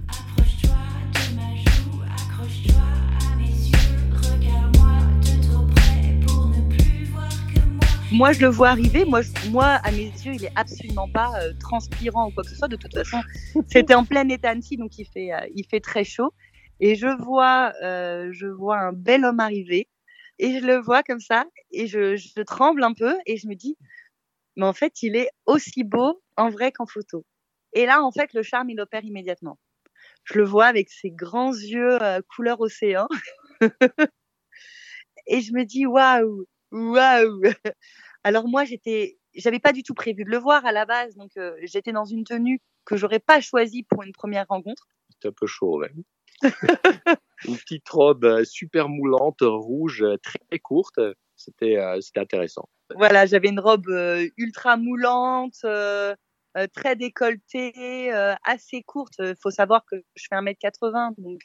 Moi, 8.11 8.31
je 8.31 8.41
le 8.41 8.47
vois 8.47 8.69
arriver. 8.69 9.05
Moi, 9.05 9.21
moi, 9.51 9.65
à 9.83 9.91
mes 9.91 10.05
yeux, 10.05 10.33
il 10.33 10.43
est 10.43 10.51
absolument 10.55 11.07
pas 11.07 11.31
euh, 11.43 11.53
transpirant 11.59 12.29
ou 12.29 12.31
quoi 12.31 12.43
que 12.43 12.49
ce 12.49 12.55
soit. 12.55 12.67
De 12.67 12.75
toute 12.75 12.93
façon, 12.93 13.21
c'était 13.67 13.93
en 13.93 14.03
plein 14.03 14.27
été 14.29 14.47
Annecy, 14.47 14.77
donc 14.77 14.97
il 14.97 15.05
fait, 15.05 15.31
euh, 15.31 15.47
il 15.53 15.63
fait 15.67 15.79
très 15.79 16.03
chaud. 16.03 16.33
Et 16.79 16.95
je 16.95 17.07
vois, 17.21 17.71
euh, 17.83 18.29
je 18.31 18.47
vois 18.47 18.79
un 18.79 18.93
bel 18.93 19.25
homme 19.25 19.39
arriver. 19.39 19.87
Et 20.39 20.59
je 20.59 20.65
le 20.65 20.77
vois 20.77 21.03
comme 21.03 21.19
ça, 21.19 21.45
et 21.71 21.85
je, 21.85 22.15
je 22.15 22.41
tremble 22.41 22.83
un 22.83 22.93
peu, 22.93 23.15
et 23.27 23.37
je 23.37 23.47
me 23.47 23.53
dis, 23.53 23.77
mais 24.55 24.65
en 24.65 24.73
fait, 24.73 25.03
il 25.03 25.15
est 25.15 25.29
aussi 25.45 25.83
beau 25.83 26.21
en 26.35 26.49
vrai 26.49 26.71
qu'en 26.71 26.87
photo. 26.87 27.25
Et 27.73 27.85
là, 27.85 28.01
en 28.01 28.11
fait, 28.11 28.33
le 28.33 28.41
charme, 28.41 28.71
il 28.71 28.79
opère 28.79 29.03
immédiatement. 29.03 29.59
Je 30.23 30.39
le 30.39 30.45
vois 30.45 30.65
avec 30.65 30.89
ses 30.89 31.11
grands 31.11 31.53
yeux 31.53 31.99
couleur 32.33 32.59
océan. 32.61 33.07
et 35.27 35.41
je 35.41 35.53
me 35.53 35.65
dis, 35.65 35.85
waouh, 35.85 36.45
waouh 36.71 37.41
alors 38.23 38.47
moi, 38.47 38.65
j'étais, 38.65 39.17
j'avais 39.35 39.59
pas 39.59 39.71
du 39.71 39.83
tout 39.83 39.93
prévu 39.93 40.23
de 40.23 40.29
le 40.29 40.37
voir 40.37 40.65
à 40.65 40.71
la 40.71 40.85
base, 40.85 41.15
donc 41.15 41.31
euh, 41.37 41.55
j'étais 41.63 41.91
dans 41.91 42.05
une 42.05 42.23
tenue 42.23 42.61
que 42.85 42.97
j'aurais 42.97 43.19
pas 43.19 43.41
choisie 43.41 43.83
pour 43.83 44.03
une 44.03 44.11
première 44.11 44.45
rencontre. 44.47 44.87
C'était 45.09 45.29
un 45.29 45.33
peu 45.33 45.47
chaud, 45.47 45.79
même. 45.79 46.03
une 47.45 47.57
petite 47.57 47.89
robe 47.89 48.23
euh, 48.23 48.43
super 48.45 48.89
moulante, 48.89 49.39
rouge, 49.41 50.03
euh, 50.03 50.17
très 50.17 50.59
courte. 50.59 50.99
C'était, 51.35 51.77
c'était 52.01 52.19
intéressant. 52.19 52.67
Voilà, 52.97 53.25
j'avais 53.25 53.47
une 53.47 53.61
robe 53.61 53.87
ultra 54.35 54.75
moulante, 54.75 55.55
très 55.61 56.95
décolletée, 56.97 58.11
assez 58.43 58.83
courte. 58.83 59.13
Il 59.19 59.37
faut 59.41 59.49
savoir 59.49 59.85
que 59.89 59.95
je 60.15 60.27
fais 60.29 60.35
1m80, 60.35 61.13
donc 61.17 61.39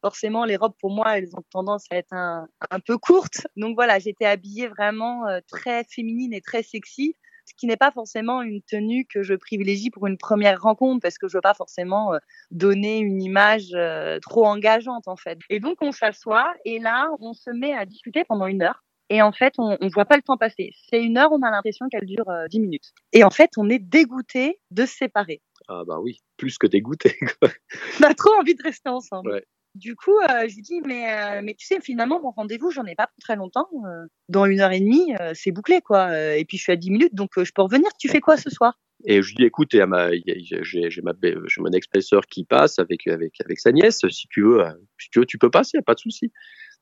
forcément, 0.00 0.44
les 0.44 0.56
robes, 0.56 0.74
pour 0.80 0.90
moi, 0.90 1.18
elles 1.18 1.34
ont 1.36 1.42
tendance 1.50 1.84
à 1.90 1.96
être 1.96 2.12
un, 2.12 2.48
un 2.70 2.80
peu 2.80 2.98
courtes. 2.98 3.46
Donc 3.56 3.74
voilà, 3.74 3.98
j'étais 3.98 4.26
habillée 4.26 4.68
vraiment 4.68 5.26
euh, 5.26 5.40
très 5.48 5.84
féminine 5.84 6.32
et 6.32 6.40
très 6.40 6.62
sexy, 6.62 7.14
ce 7.46 7.54
qui 7.56 7.66
n'est 7.66 7.76
pas 7.76 7.90
forcément 7.90 8.42
une 8.42 8.62
tenue 8.62 9.06
que 9.06 9.22
je 9.22 9.34
privilégie 9.34 9.90
pour 9.90 10.06
une 10.06 10.18
première 10.18 10.60
rencontre, 10.60 11.00
parce 11.00 11.18
que 11.18 11.28
je 11.28 11.36
veux 11.36 11.42
pas 11.42 11.54
forcément 11.54 12.14
euh, 12.14 12.18
donner 12.50 12.98
une 12.98 13.22
image 13.22 13.70
euh, 13.74 14.18
trop 14.20 14.46
engageante, 14.46 15.08
en 15.08 15.16
fait. 15.16 15.38
Et 15.50 15.60
donc, 15.60 15.78
on 15.80 15.92
s'assoit, 15.92 16.52
et 16.64 16.78
là, 16.78 17.08
on 17.20 17.32
se 17.32 17.50
met 17.50 17.72
à 17.72 17.86
discuter 17.86 18.24
pendant 18.24 18.46
une 18.46 18.62
heure. 18.62 18.84
Et 19.10 19.22
en 19.22 19.32
fait, 19.32 19.54
on 19.56 19.78
ne 19.80 19.90
voit 19.90 20.04
pas 20.04 20.16
le 20.16 20.22
temps 20.22 20.36
passer. 20.36 20.70
C'est 20.90 21.02
une 21.02 21.16
heure, 21.16 21.32
on 21.32 21.40
a 21.40 21.50
l'impression 21.50 21.88
qu'elle 21.88 22.04
dure 22.04 22.26
dix 22.50 22.60
minutes. 22.60 22.92
Et 23.14 23.24
en 23.24 23.30
fait, 23.30 23.52
on 23.56 23.70
est 23.70 23.78
dégoûté 23.78 24.60
de 24.70 24.84
se 24.84 24.96
séparer. 24.96 25.40
Ah 25.66 25.82
bah 25.86 25.98
oui, 25.98 26.20
plus 26.36 26.58
que 26.58 26.66
dégoûté. 26.66 27.18
on 27.42 28.02
a 28.02 28.12
trop 28.12 28.34
envie 28.34 28.54
de 28.54 28.62
rester 28.62 28.90
ensemble. 28.90 29.30
Ouais. 29.30 29.44
Du 29.74 29.94
coup, 29.94 30.16
euh, 30.18 30.48
je 30.48 30.54
lui 30.56 30.62
dis, 30.62 30.80
mais, 30.80 31.12
euh, 31.12 31.40
mais 31.42 31.54
tu 31.54 31.66
sais, 31.66 31.80
finalement, 31.80 32.20
mon 32.20 32.30
rendez-vous, 32.30 32.70
j'en 32.70 32.84
ai 32.84 32.94
pas 32.94 33.06
pour 33.06 33.18
très 33.20 33.36
longtemps. 33.36 33.68
Euh, 33.86 34.06
dans 34.28 34.44
une 34.46 34.60
heure 34.60 34.72
et 34.72 34.80
demie, 34.80 35.12
c'est 35.34 35.52
bouclé, 35.52 35.80
quoi. 35.80 36.36
Et 36.36 36.44
puis, 36.44 36.56
je 36.56 36.62
suis 36.64 36.72
à 36.72 36.76
10 36.76 36.90
minutes, 36.90 37.14
donc 37.14 37.30
je 37.36 37.52
peux 37.52 37.62
revenir. 37.62 37.88
Tu 37.98 38.08
fais 38.08 38.20
quoi 38.20 38.36
ce 38.36 38.50
soir? 38.50 38.78
Et 39.04 39.22
je 39.22 39.28
lui 39.28 39.34
dis, 39.36 39.44
écoute, 39.44 39.68
j'ai 39.70 39.84
mon 39.84 41.70
ex-belle-sœur 41.72 42.26
qui 42.26 42.44
passe 42.44 42.78
avec, 42.80 43.06
avec, 43.06 43.34
avec 43.44 43.60
sa 43.60 43.70
nièce. 43.70 44.00
Si 44.10 44.26
tu 44.28 44.42
veux, 44.42 44.64
si 44.98 45.10
tu 45.10 45.20
veux, 45.20 45.26
tu 45.26 45.38
peux 45.38 45.50
passer, 45.50 45.76
y 45.76 45.78
a 45.78 45.82
pas 45.82 45.94
de 45.94 46.00
souci. 46.00 46.32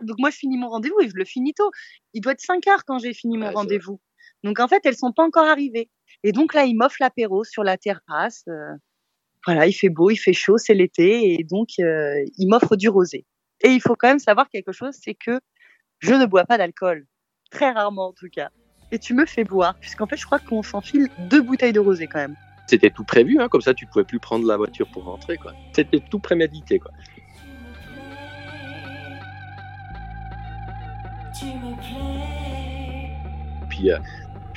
Donc, 0.01 0.19
moi, 0.19 0.31
je 0.31 0.37
finis 0.37 0.57
mon 0.57 0.69
rendez-vous 0.69 1.01
et 1.01 1.09
je 1.09 1.17
le 1.17 1.25
finis 1.25 1.53
tôt. 1.53 1.71
Il 2.15 2.23
doit 2.23 2.33
être 2.33 2.41
5 2.41 2.67
heures 2.69 2.85
quand 2.87 2.99
j'ai 2.99 3.13
fini 3.13 3.37
mon 3.37 3.51
rendez-vous. 3.51 4.01
Donc, 4.43 4.61
en 4.61 4.69
fait, 4.69 4.81
elles 4.85 4.97
sont 4.97 5.13
pas 5.13 5.25
encore 5.25 5.47
arrivées. 5.47 5.91
Et 6.23 6.33
donc, 6.33 6.55
là, 6.55 6.65
il 6.65 6.75
m'offre 6.75 6.97
l'apéro 7.01 7.45
sur 7.45 7.63
la 7.63 7.77
terrasse 7.77 8.45
voilà, 9.47 9.67
il 9.67 9.73
fait 9.73 9.89
beau, 9.89 10.11
il 10.11 10.17
fait 10.17 10.33
chaud, 10.33 10.59
c'est 10.59 10.75
l'été, 10.75 11.35
et 11.35 11.45
donc 11.45 11.69
euh, 11.79 12.25
il 12.37 12.49
m'offre 12.49 12.75
du 12.77 12.89
rosé. 12.89 13.25
Et 13.63 13.69
il 13.69 13.81
faut 13.81 13.95
quand 13.95 14.09
même 14.09 14.19
savoir 14.19 14.49
quelque 14.51 14.73
chose, 14.73 14.95
c'est 15.01 15.15
que 15.15 15.41
je 16.01 16.13
ne 16.15 16.27
bois 16.27 16.45
pas 16.45 16.59
d'alcool, 16.59 17.07
très 17.51 17.71
rarement 17.71 18.09
en 18.09 18.13
tout 18.13 18.29
cas. 18.31 18.51
Et 18.93 18.99
tu 18.99 19.15
me 19.15 19.25
fais 19.25 19.45
boire, 19.45 19.77
puisqu'en 19.81 20.07
fait, 20.07 20.17
je 20.17 20.27
crois 20.27 20.41
qu'on 20.41 20.63
s'enfile 20.63 21.09
deux 21.31 21.43
bouteilles 21.43 21.73
de 21.73 21.81
rosé 21.81 22.07
quand 22.07 22.19
même. 22.19 22.37
C'était 22.67 22.91
tout 22.91 23.05
prévu, 23.05 23.39
hein, 23.41 23.49
comme 23.49 23.61
ça, 23.61 23.73
tu 23.73 23.87
pouvais 23.87 24.05
plus 24.05 24.19
prendre 24.19 24.47
la 24.47 24.57
voiture 24.57 24.89
pour 24.91 25.05
rentrer, 25.05 25.37
quoi. 25.37 25.53
C'était 25.73 26.01
tout 26.11 26.19
prémédité, 26.19 26.81
quoi. 26.81 26.91
Puis 33.69 33.91
euh, 33.91 33.99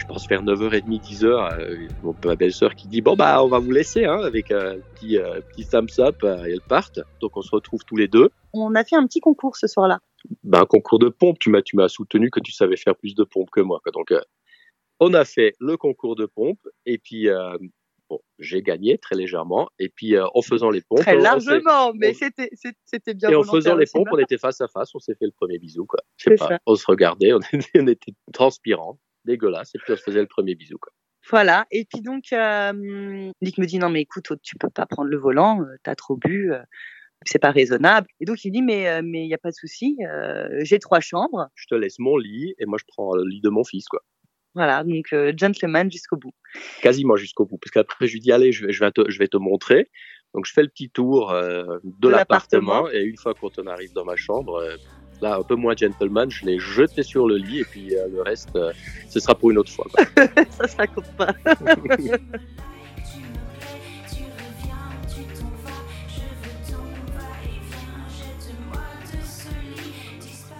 pense 0.09 0.27
vers 0.27 0.43
9h30, 0.43 1.01
10h, 1.01 1.59
euh, 1.59 1.87
ma 2.25 2.35
belle-sœur 2.35 2.73
qui 2.73 2.87
dit 2.87 3.01
bon 3.01 3.15
bah 3.15 3.43
on 3.43 3.47
va 3.47 3.59
vous 3.59 3.71
laisser 3.71 4.05
hein, 4.05 4.19
avec 4.23 4.51
un 4.51 4.77
petit, 4.95 5.17
euh, 5.17 5.39
petit 5.51 5.67
thumbs 5.67 5.99
up 5.99 6.23
euh, 6.23 6.45
et 6.45 6.53
elles 6.53 6.61
partent. 6.61 6.99
Donc 7.21 7.37
on 7.37 7.41
se 7.41 7.51
retrouve 7.51 7.85
tous 7.85 7.95
les 7.95 8.07
deux. 8.07 8.31
On 8.53 8.73
a 8.73 8.83
fait 8.83 8.95
un 8.95 9.05
petit 9.05 9.19
concours 9.19 9.55
ce 9.55 9.67
soir-là. 9.67 9.99
Ben, 10.43 10.61
un 10.61 10.65
concours 10.65 10.97
de 10.97 11.09
pompe, 11.09 11.37
tu 11.37 11.51
m'as 11.51 11.61
tu 11.61 11.75
m'as 11.75 11.87
soutenu 11.87 12.31
que 12.31 12.39
tu 12.39 12.51
savais 12.51 12.75
faire 12.75 12.95
plus 12.95 13.13
de 13.13 13.23
pompes 13.23 13.51
que 13.51 13.61
moi. 13.61 13.79
Quoi. 13.83 13.91
Donc 13.91 14.11
on 14.99 15.13
a 15.13 15.25
fait 15.25 15.53
le 15.59 15.77
concours 15.77 16.15
de 16.15 16.25
pompe 16.25 16.59
et 16.87 16.97
puis 16.97 17.27
bon, 18.09 18.19
j'ai 18.39 18.63
gagné 18.63 18.97
très 18.97 19.15
légèrement 19.15 19.69
et 19.77 19.89
puis 19.89 20.19
en 20.19 20.41
faisant 20.41 20.71
les 20.71 20.81
pompes 20.81 21.01
très 21.01 21.17
largement, 21.17 21.93
mais 21.93 22.15
c'était 22.15 22.49
c'était 22.83 23.13
bien. 23.13 23.29
Et 23.29 23.35
en 23.35 23.43
faisant 23.43 23.75
les 23.75 23.85
pompes, 23.85 24.07
on 24.11 24.17
était 24.17 24.39
face 24.39 24.59
à 24.59 24.67
face, 24.67 24.89
on 24.95 24.99
s'est 24.99 25.13
fait 25.13 25.25
le 25.25 25.33
premier 25.39 25.59
bisou 25.59 25.85
quoi. 25.85 25.99
Je 26.17 26.31
sais 26.31 26.35
pas, 26.35 26.57
on 26.65 26.75
se 26.75 26.85
regardait, 26.87 27.31
on 27.31 27.39
était, 27.39 27.69
on 27.79 27.87
était 27.87 28.13
transpirants 28.33 28.97
dégueulasse. 29.25 29.75
Et 29.75 29.79
puis 29.79 29.93
on 29.93 29.95
se 29.95 30.03
faisait 30.03 30.21
le 30.21 30.27
premier 30.27 30.55
bisou. 30.55 30.77
Quoi. 30.77 30.91
Voilà. 31.29 31.65
Et 31.71 31.85
puis 31.85 32.01
donc, 32.01 32.25
euh, 32.33 32.73
Nick 33.41 33.57
me 33.57 33.65
dit 33.65 33.79
non 33.79 33.89
mais 33.89 34.01
écoute, 34.01 34.31
tu 34.41 34.55
peux 34.55 34.69
pas 34.69 34.85
prendre 34.85 35.09
le 35.09 35.17
volant, 35.17 35.61
euh, 35.61 35.75
t'as 35.83 35.95
trop 35.95 36.15
bu, 36.15 36.51
euh, 36.51 36.59
c'est 37.25 37.39
pas 37.39 37.51
raisonnable. 37.51 38.07
Et 38.19 38.25
donc 38.25 38.43
il 38.45 38.51
dit 38.51 38.61
mais 38.61 39.01
mais 39.01 39.23
il 39.25 39.29
y 39.29 39.33
a 39.33 39.37
pas 39.37 39.49
de 39.49 39.55
souci, 39.55 39.97
j'ai 40.59 40.79
trois 40.79 41.01
chambres. 41.01 41.49
Je 41.55 41.65
te 41.67 41.75
laisse 41.75 41.99
mon 41.99 42.17
lit 42.17 42.55
et 42.59 42.65
moi 42.65 42.77
je 42.79 42.85
prends 42.87 43.13
le 43.15 43.23
lit 43.27 43.41
de 43.41 43.49
mon 43.49 43.63
fils 43.63 43.87
quoi. 43.87 44.01
Voilà, 44.55 44.83
donc 44.83 45.13
gentleman 45.37 45.91
jusqu'au 45.91 46.17
bout. 46.17 46.33
Quasiment 46.81 47.15
jusqu'au 47.15 47.45
bout, 47.45 47.57
parce 47.57 47.71
qu'après 47.71 48.07
je 48.07 48.13
lui 48.13 48.19
dis 48.21 48.31
allez, 48.31 48.51
je 48.51 48.65
vais, 48.65 48.71
je 48.71 48.83
vais, 48.83 48.91
te, 48.91 49.09
je 49.09 49.19
vais 49.19 49.27
te 49.27 49.37
montrer. 49.37 49.91
Donc 50.33 50.45
je 50.45 50.53
fais 50.53 50.61
le 50.61 50.69
petit 50.69 50.89
tour 50.89 51.31
de, 51.31 51.81
de 51.83 52.07
l'appartement 52.07 52.89
et 52.89 53.01
une 53.01 53.17
fois 53.17 53.33
qu'on 53.33 53.49
arrive 53.67 53.93
dans 53.93 54.05
ma 54.05 54.15
chambre, 54.15 54.63
Là, 55.21 55.35
un 55.35 55.43
peu 55.43 55.55
moins 55.55 55.75
gentleman, 55.75 56.31
je 56.31 56.45
l'ai 56.45 56.59
jeté 56.59 57.03
sur 57.03 57.27
le 57.27 57.35
lit 57.35 57.59
et 57.59 57.65
puis 57.65 57.93
euh, 57.93 58.07
le 58.07 58.21
reste, 58.21 58.55
euh, 58.55 58.71
ce 59.09 59.19
sera 59.19 59.35
pour 59.35 59.51
une 59.51 59.57
autre 59.57 59.71
fois. 59.71 59.85
ça, 60.51 60.67
ça 60.67 60.87
compte 60.87 61.11
pas. 61.17 61.35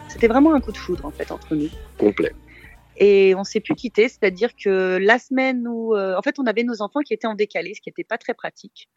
C'était 0.10 0.28
vraiment 0.28 0.54
un 0.54 0.60
coup 0.60 0.74
de 0.74 0.78
foudre 0.78 1.06
en 1.06 1.12
fait 1.12 1.32
entre 1.32 1.56
nous. 1.56 1.70
Complet. 1.98 2.34
Et 2.98 3.34
on 3.38 3.46
s'est 3.46 3.62
plus 3.62 3.76
quitté, 3.76 4.10
c'est-à-dire 4.10 4.50
que 4.62 4.98
la 5.02 5.20
semaine 5.20 5.66
où, 5.70 5.96
euh, 5.96 6.18
en 6.18 6.22
fait, 6.22 6.38
on 6.38 6.46
avait 6.46 6.64
nos 6.64 6.82
enfants 6.82 7.00
qui 7.00 7.14
étaient 7.14 7.28
en 7.28 7.36
décalé, 7.36 7.74
ce 7.74 7.80
qui 7.80 7.88
n'était 7.88 8.04
pas 8.04 8.18
très 8.18 8.34
pratique. 8.34 8.90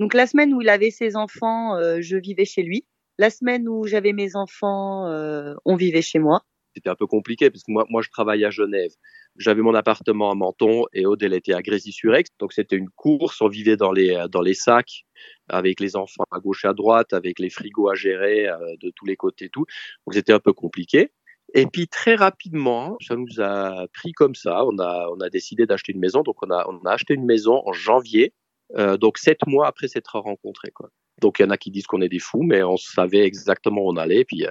Donc 0.00 0.12
la 0.12 0.26
semaine 0.26 0.52
où 0.52 0.60
il 0.60 0.68
avait 0.68 0.90
ses 0.90 1.14
enfants, 1.14 1.78
je 2.00 2.16
vivais 2.16 2.44
chez 2.44 2.64
lui. 2.64 2.84
La 3.18 3.30
semaine 3.30 3.68
où 3.68 3.86
j'avais 3.86 4.12
mes 4.12 4.36
enfants, 4.36 5.06
euh, 5.06 5.54
on 5.64 5.76
vivait 5.76 6.02
chez 6.02 6.18
moi. 6.18 6.42
C'était 6.74 6.90
un 6.90 6.96
peu 6.96 7.06
compliqué 7.06 7.50
parce 7.50 7.62
que 7.62 7.70
moi, 7.70 7.84
moi, 7.88 8.02
je 8.02 8.10
travaille 8.10 8.44
à 8.44 8.50
Genève. 8.50 8.90
J'avais 9.36 9.62
mon 9.62 9.74
appartement 9.74 10.30
à 10.30 10.34
Menton 10.34 10.86
et 10.92 11.06
Aude, 11.06 11.22
était 11.22 11.54
à 11.54 11.62
Grésy-sur-Aix. 11.62 12.24
Donc, 12.40 12.52
c'était 12.52 12.76
une 12.76 12.90
course. 12.90 13.40
On 13.40 13.48
vivait 13.48 13.76
dans 13.76 13.92
les, 13.92 14.26
dans 14.30 14.42
les 14.42 14.54
sacs 14.54 15.04
avec 15.48 15.78
les 15.78 15.94
enfants 15.94 16.24
à 16.32 16.40
gauche 16.40 16.64
et 16.64 16.68
à 16.68 16.72
droite, 16.72 17.12
avec 17.12 17.38
les 17.38 17.50
frigos 17.50 17.88
à 17.88 17.94
gérer 17.94 18.48
euh, 18.48 18.58
de 18.80 18.90
tous 18.90 19.06
les 19.06 19.16
côtés, 19.16 19.48
tout. 19.48 19.66
Donc, 20.06 20.14
c'était 20.14 20.32
un 20.32 20.40
peu 20.40 20.52
compliqué. 20.52 21.12
Et 21.52 21.66
puis 21.66 21.86
très 21.86 22.16
rapidement, 22.16 22.96
ça 23.00 23.14
nous 23.14 23.40
a 23.40 23.86
pris 23.92 24.12
comme 24.12 24.34
ça. 24.34 24.64
On 24.64 24.78
a, 24.78 25.08
on 25.12 25.20
a 25.20 25.30
décidé 25.30 25.66
d'acheter 25.66 25.92
une 25.92 26.00
maison. 26.00 26.22
Donc 26.22 26.36
on 26.42 26.50
a, 26.50 26.66
on 26.68 26.84
a 26.84 26.92
acheté 26.92 27.14
une 27.14 27.24
maison 27.24 27.62
en 27.64 27.72
janvier, 27.72 28.32
euh, 28.76 28.96
donc 28.96 29.18
sept 29.18 29.46
mois 29.46 29.66
après 29.66 29.88
s'être 29.88 30.18
rencontrés. 30.18 30.70
Quoi. 30.70 30.90
Donc 31.20 31.38
il 31.38 31.42
y 31.42 31.44
en 31.46 31.50
a 31.50 31.56
qui 31.56 31.70
disent 31.70 31.86
qu'on 31.86 32.00
est 32.00 32.08
des 32.08 32.18
fous, 32.18 32.42
mais 32.42 32.62
on 32.62 32.76
savait 32.76 33.24
exactement 33.24 33.82
où 33.82 33.90
on 33.90 33.96
allait. 33.96 34.24
Puis 34.24 34.44
euh, 34.44 34.50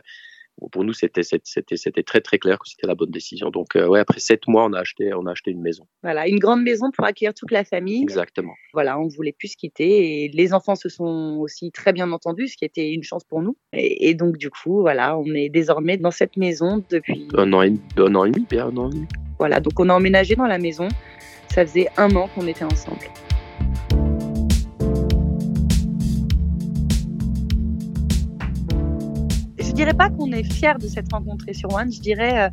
pour 0.72 0.84
nous, 0.84 0.94
c'était 0.94 1.24
très 2.04 2.22
très 2.22 2.38
clair 2.38 2.60
que 2.60 2.68
c'était 2.68 2.88
la 2.88 2.96
bonne 2.96 3.10
décision. 3.10 3.50
Donc 3.50 3.76
euh, 3.76 3.88
ouais, 3.88 4.00
après 4.00 4.20
sept 4.20 4.48
mois, 4.48 4.66
on 4.66 4.74
a 4.74 4.80
acheté 4.80 5.14
on 5.14 5.26
a 5.26 5.32
acheté 5.32 5.52
une 5.52 5.62
maison. 5.62 5.88
Voilà, 6.04 6.28
une 6.28 6.40
grande 6.40 6.62
maison 6.62 6.92
pour 6.92 7.06
accueillir 7.06 7.34
toute 7.34 7.52
la 7.52 7.64
famille. 7.64 8.02
Exactement. 8.02 8.54
Voilà, 8.74 9.00
on 9.00 9.08
voulait 9.08 9.36
plus 9.38 9.50
se 9.50 9.58
quitter 9.58 10.24
et 10.24 10.30
les 10.30 10.54
enfants 10.54 10.76
se 10.76 10.90
sont 10.90 11.38
aussi 11.40 11.72
très 11.72 11.92
bien 11.92 12.12
entendus, 12.12 12.50
ce 12.50 12.58
qui 12.58 12.66
était 12.66 12.92
une 12.92 13.04
chance 13.04 13.24
pour 13.24 13.42
nous. 13.42 13.58
Et, 13.74 14.14
donc 14.14 14.38
du 14.38 14.50
coup, 14.50 14.82
voilà, 14.82 15.18
on 15.18 15.34
est 15.34 15.50
désormais 15.50 15.98
dans 15.98 16.12
cette 16.12 16.38
maison 16.38 16.84
depuis 16.90 17.28
un 17.36 17.52
an 17.54 17.64
et 17.64 17.74
un 17.98 18.16
an 18.16 18.26
et 18.26 18.32
demi, 18.32 18.46
un 18.60 18.78
an 18.78 18.90
et 18.90 18.94
demi. 18.94 19.08
Voilà, 19.40 19.60
donc 19.60 19.80
on 19.80 19.90
a 19.90 19.94
emménagé 19.94 20.36
dans 20.36 20.48
la 20.48 20.60
maison. 20.60 20.88
Ça 21.50 21.66
faisait 21.66 21.88
un 21.98 22.16
an 22.16 22.30
qu'on 22.34 22.48
était 22.48 22.64
ensemble. 22.64 23.06
Je 29.74 29.78
dirais 29.78 29.96
pas 29.96 30.12
qu'on 30.12 30.32
est 30.32 30.44
fier 30.44 30.78
de 30.78 30.88
cette 30.88 31.12
rencontre 31.12 31.46
sur 31.52 31.74
One. 31.74 31.92
Je 31.92 32.00
dirais 32.00 32.44
euh, 32.44 32.50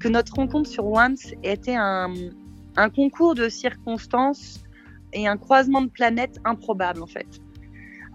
que 0.00 0.08
notre 0.08 0.34
rencontre 0.34 0.68
sur 0.68 0.86
One 0.86 1.14
était 1.44 1.76
un, 1.76 2.12
concours 2.96 3.36
de 3.36 3.48
circonstances 3.48 4.64
et 5.12 5.28
un 5.28 5.36
croisement 5.36 5.82
de 5.82 5.88
planètes 5.88 6.40
improbable 6.44 7.00
en 7.00 7.06
fait. 7.06 7.28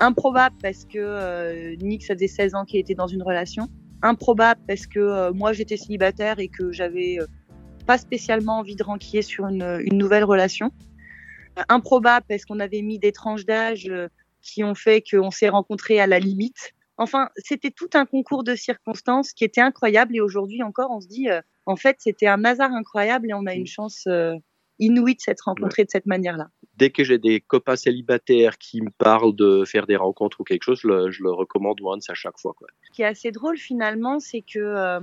Improbable 0.01 0.57
parce 0.61 0.83
que 0.83 0.97
euh, 0.97 1.77
Nick, 1.77 2.03
ça 2.03 2.15
faisait 2.15 2.27
16 2.27 2.55
ans 2.55 2.65
qu'il 2.65 2.81
était 2.81 2.95
dans 2.95 3.07
une 3.07 3.23
relation. 3.23 3.69
Improbable 4.01 4.59
parce 4.67 4.87
que 4.87 4.99
euh, 4.99 5.31
moi, 5.31 5.53
j'étais 5.53 5.77
célibataire 5.77 6.39
et 6.39 6.49
que 6.49 6.73
j'avais 6.73 7.19
pas 7.87 7.97
spécialement 7.97 8.59
envie 8.59 8.75
de 8.75 8.83
ranquiller 8.83 9.21
sur 9.21 9.47
une, 9.47 9.79
une 9.85 9.97
nouvelle 9.97 10.25
relation. 10.25 10.71
Improbable 11.69 12.25
parce 12.27 12.43
qu'on 12.43 12.59
avait 12.59 12.81
mis 12.81 12.99
des 12.99 13.13
tranches 13.13 13.45
d'âge 13.45 13.89
qui 14.41 14.65
ont 14.65 14.75
fait 14.75 15.01
qu'on 15.01 15.31
s'est 15.31 15.47
rencontrés 15.47 16.01
à 16.01 16.07
la 16.07 16.19
limite. 16.19 16.73
Enfin, 16.97 17.29
c'était 17.37 17.71
tout 17.71 17.89
un 17.93 18.05
concours 18.05 18.43
de 18.43 18.55
circonstances 18.55 19.33
qui 19.33 19.43
était 19.43 19.61
incroyable 19.61 20.15
et 20.15 20.21
aujourd'hui 20.21 20.61
encore, 20.61 20.91
on 20.91 21.01
se 21.01 21.07
dit, 21.07 21.27
en 21.65 21.75
fait, 21.75 21.97
c'était 21.99 22.27
un 22.27 22.43
hasard 22.45 22.71
incroyable 22.71 23.29
et 23.29 23.33
on 23.33 23.45
a 23.47 23.53
une 23.53 23.65
chance 23.65 24.07
inouïe 24.79 25.15
de 25.15 25.21
s'être 25.21 25.45
rencontrés 25.45 25.85
de 25.85 25.89
cette 25.89 26.05
manière-là 26.05 26.49
dès 26.75 26.89
que 26.89 27.03
j'ai 27.03 27.17
des 27.17 27.39
copains 27.41 27.75
célibataires 27.75 28.57
qui 28.57 28.81
me 28.81 28.89
parlent 28.89 29.35
de 29.35 29.63
faire 29.65 29.85
des 29.85 29.95
rencontres 29.95 30.41
ou 30.41 30.43
quelque 30.43 30.63
chose, 30.63 30.79
je 30.81 30.87
le, 30.87 31.11
je 31.11 31.23
le 31.23 31.31
recommande 31.31 31.79
once 31.81 32.09
à 32.09 32.13
chaque 32.13 32.39
fois. 32.39 32.53
Quoi. 32.57 32.67
Ce 32.83 32.91
qui 32.91 33.01
est 33.01 33.05
assez 33.05 33.31
drôle 33.31 33.57
finalement, 33.57 34.19
c'est 34.19 34.41
que 34.41 34.59
euh, 34.59 34.99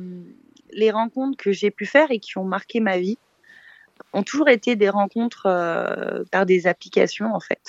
les 0.73 0.91
rencontres 0.91 1.37
que 1.37 1.53
j'ai 1.53 1.71
pu 1.71 1.87
faire 1.87 2.11
et 2.11 2.19
qui 2.19 2.39
ont 2.39 2.45
marqué 2.45 2.81
ma 2.81 2.99
vie 2.99 3.19
ont 4.13 4.23
toujours 4.23 4.49
été 4.49 4.77
des 4.77 4.89
rencontres 4.89 5.47
euh, 5.47 6.25
par 6.31 6.47
des 6.47 6.67
applications 6.67 7.35
en 7.35 7.41
fait. 7.41 7.63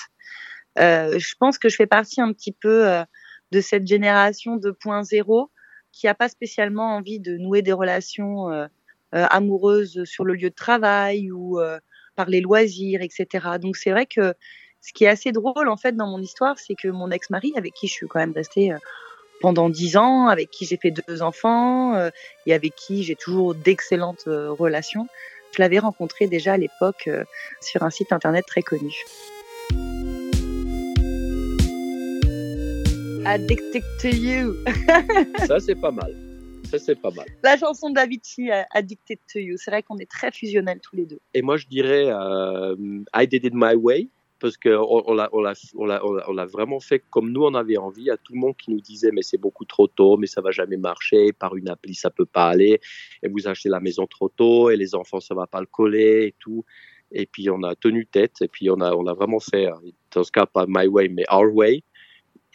Euh, 0.79 1.19
je 1.19 1.35
pense 1.37 1.57
que 1.57 1.69
je 1.69 1.75
fais 1.75 1.87
partie 1.87 2.21
un 2.21 2.31
petit 2.31 2.53
peu 2.53 2.87
euh, 2.87 3.03
de 3.51 3.61
cette 3.61 3.87
génération 3.87 4.57
2.0 4.57 5.47
qui 5.91 6.05
n'a 6.05 6.15
pas 6.15 6.29
spécialement 6.29 6.95
envie 6.95 7.19
de 7.19 7.37
nouer 7.37 7.61
des 7.61 7.73
relations 7.73 8.49
euh, 8.51 8.67
amoureuses 9.11 10.05
sur 10.05 10.23
le 10.23 10.35
lieu 10.35 10.49
de 10.49 10.55
travail 10.55 11.31
ou 11.31 11.59
par 12.15 12.29
les 12.29 12.41
loisirs, 12.41 13.01
etc. 13.01 13.57
Donc 13.59 13.75
c'est 13.75 13.91
vrai 13.91 14.05
que 14.05 14.33
ce 14.81 14.93
qui 14.93 15.05
est 15.05 15.07
assez 15.07 15.31
drôle 15.31 15.69
en 15.69 15.77
fait 15.77 15.95
dans 15.95 16.07
mon 16.07 16.19
histoire, 16.19 16.57
c'est 16.59 16.75
que 16.75 16.87
mon 16.87 17.11
ex-mari, 17.11 17.53
avec 17.55 17.73
qui 17.73 17.87
je 17.87 17.93
suis 17.93 18.07
quand 18.07 18.19
même 18.19 18.33
restée 18.33 18.73
euh, 18.73 18.77
pendant 19.39 19.69
dix 19.69 19.97
ans, 19.97 20.27
avec 20.27 20.49
qui 20.49 20.65
j'ai 20.65 20.77
fait 20.77 20.91
deux 20.91 21.21
enfants 21.21 21.95
euh, 21.95 22.09
et 22.45 22.53
avec 22.53 22.75
qui 22.75 23.03
j'ai 23.03 23.15
toujours 23.15 23.55
d'excellentes 23.55 24.25
euh, 24.27 24.51
relations, 24.51 25.07
je 25.55 25.61
l'avais 25.61 25.79
rencontré 25.79 26.27
déjà 26.27 26.53
à 26.53 26.57
l'époque 26.57 27.09
sur 27.59 27.83
un 27.83 27.89
site 27.89 28.13
internet 28.13 28.45
très 28.47 28.61
connu. 28.61 28.93
Addicted 33.25 33.83
to 33.99 34.09
you. 34.09 34.55
Ça 35.47 35.59
c'est 35.59 35.75
pas 35.75 35.91
mal 35.91 36.13
c'est 36.79 36.95
pas 36.95 37.11
mal. 37.11 37.25
La 37.43 37.57
chanson 37.57 37.89
d'Avicii, 37.89 38.49
Addicted 38.71 39.19
to 39.31 39.39
You. 39.39 39.55
C'est 39.57 39.71
vrai 39.71 39.83
qu'on 39.83 39.97
est 39.97 40.09
très 40.09 40.31
fusionnels 40.31 40.79
tous 40.79 40.95
les 40.95 41.05
deux. 41.05 41.19
Et 41.33 41.41
moi, 41.41 41.57
je 41.57 41.67
dirais 41.67 42.07
euh, 42.09 42.75
I 43.15 43.27
Did 43.27 43.45
It 43.45 43.53
My 43.53 43.75
Way 43.75 44.07
parce 44.39 44.57
qu'on 44.57 45.03
on, 45.05 45.13
l'a, 45.13 45.29
on, 45.33 45.43
on, 45.75 46.33
l'a, 46.33 46.45
vraiment 46.45 46.79
fait 46.79 47.03
comme 47.11 47.31
nous 47.31 47.43
on 47.43 47.53
avait 47.53 47.77
envie. 47.77 48.09
À 48.09 48.17
tout 48.17 48.33
le 48.33 48.39
monde 48.39 48.55
qui 48.57 48.71
nous 48.71 48.81
disait 48.81 49.11
mais 49.11 49.21
c'est 49.21 49.37
beaucoup 49.37 49.65
trop 49.65 49.87
tôt, 49.87 50.17
mais 50.17 50.25
ça 50.25 50.41
va 50.41 50.49
jamais 50.49 50.77
marcher, 50.77 51.31
par 51.31 51.55
une 51.55 51.69
appli 51.69 51.93
ça 51.93 52.09
peut 52.09 52.25
pas 52.25 52.47
aller, 52.47 52.79
et 53.21 53.29
vous 53.29 53.47
achetez 53.47 53.69
la 53.69 53.79
maison 53.79 54.07
trop 54.07 54.29
tôt, 54.29 54.71
et 54.71 54.77
les 54.77 54.95
enfants 54.95 55.19
ça 55.19 55.35
va 55.35 55.45
pas 55.45 55.59
le 55.59 55.67
coller 55.67 56.25
et 56.25 56.35
tout. 56.39 56.65
Et 57.11 57.27
puis 57.27 57.51
on 57.51 57.61
a 57.61 57.75
tenu 57.75 58.07
tête, 58.07 58.41
et 58.41 58.47
puis 58.47 58.71
on 58.71 58.81
a, 58.81 58.95
on 58.95 59.05
a 59.05 59.13
vraiment 59.13 59.39
fait, 59.39 59.69
dans 60.11 60.23
ce 60.23 60.31
cas 60.31 60.47
pas 60.47 60.65
My 60.67 60.87
Way 60.87 61.09
mais 61.09 61.25
Our 61.31 61.53
Way, 61.53 61.83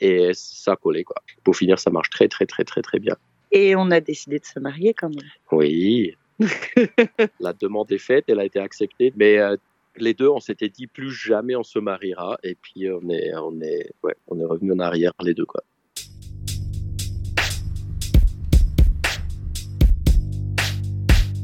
et 0.00 0.30
ça 0.34 0.76
collé 0.76 1.04
quoi. 1.04 1.16
Pour 1.44 1.56
finir 1.56 1.78
ça 1.78 1.90
marche 1.90 2.10
très 2.10 2.28
très 2.28 2.46
très 2.46 2.64
très 2.64 2.82
très 2.82 2.98
bien. 2.98 3.16
Et 3.52 3.76
on 3.76 3.90
a 3.90 4.00
décidé 4.00 4.38
de 4.38 4.44
se 4.44 4.58
marier 4.58 4.94
quand 4.94 5.08
même. 5.08 5.28
Oui. 5.52 6.14
la 7.40 7.52
demande 7.52 7.90
est 7.92 7.98
faite, 7.98 8.24
elle 8.28 8.40
a 8.40 8.44
été 8.44 8.58
acceptée, 8.58 9.12
mais 9.16 9.38
euh, 9.38 9.56
les 9.96 10.14
deux, 10.14 10.28
on 10.28 10.40
s'était 10.40 10.68
dit 10.68 10.86
plus 10.86 11.10
jamais 11.10 11.56
on 11.56 11.62
se 11.62 11.78
mariera, 11.78 12.38
et 12.42 12.54
puis 12.54 12.90
on 12.90 13.08
est, 13.08 13.34
on 13.36 13.60
est, 13.62 13.92
ouais, 14.02 14.14
on 14.28 14.38
est 14.38 14.44
revenu 14.44 14.72
en 14.72 14.78
arrière 14.78 15.12
les 15.22 15.32
deux 15.32 15.46
quoi. 15.46 15.62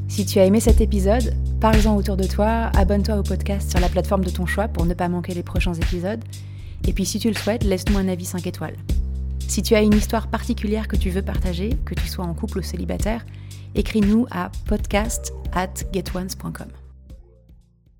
Si 0.07 0.27
tu 0.27 0.37
as 0.37 0.45
aimé 0.45 0.59
cet 0.59 0.79
épisode, 0.79 1.33
parle-en 1.59 1.97
autour 1.97 2.17
de 2.17 2.25
toi, 2.25 2.69
abonne-toi 2.75 3.17
au 3.17 3.23
podcast 3.23 3.71
sur 3.71 3.79
la 3.79 3.89
plateforme 3.89 4.23
de 4.23 4.29
ton 4.29 4.45
choix 4.45 4.67
pour 4.67 4.85
ne 4.85 4.93
pas 4.93 5.09
manquer 5.09 5.33
les 5.33 5.41
prochains 5.41 5.73
épisodes. 5.73 6.23
Et 6.87 6.93
puis 6.93 7.05
si 7.05 7.19
tu 7.19 7.29
le 7.29 7.35
souhaites, 7.35 7.63
laisse-nous 7.63 7.97
un 7.97 8.07
avis 8.07 8.25
5 8.25 8.45
étoiles. 8.47 8.75
Si 9.47 9.61
tu 9.61 9.75
as 9.75 9.81
une 9.81 9.93
histoire 9.93 10.27
particulière 10.27 10.87
que 10.87 10.95
tu 10.95 11.09
veux 11.09 11.21
partager, 11.21 11.69
que 11.85 11.93
tu 11.93 12.07
sois 12.07 12.25
en 12.25 12.33
couple 12.33 12.59
ou 12.59 12.63
célibataire, 12.63 13.25
écris-nous 13.75 14.25
à 14.31 14.51
podcast 14.67 15.33
at 15.53 15.73
getones.com. 15.93 16.82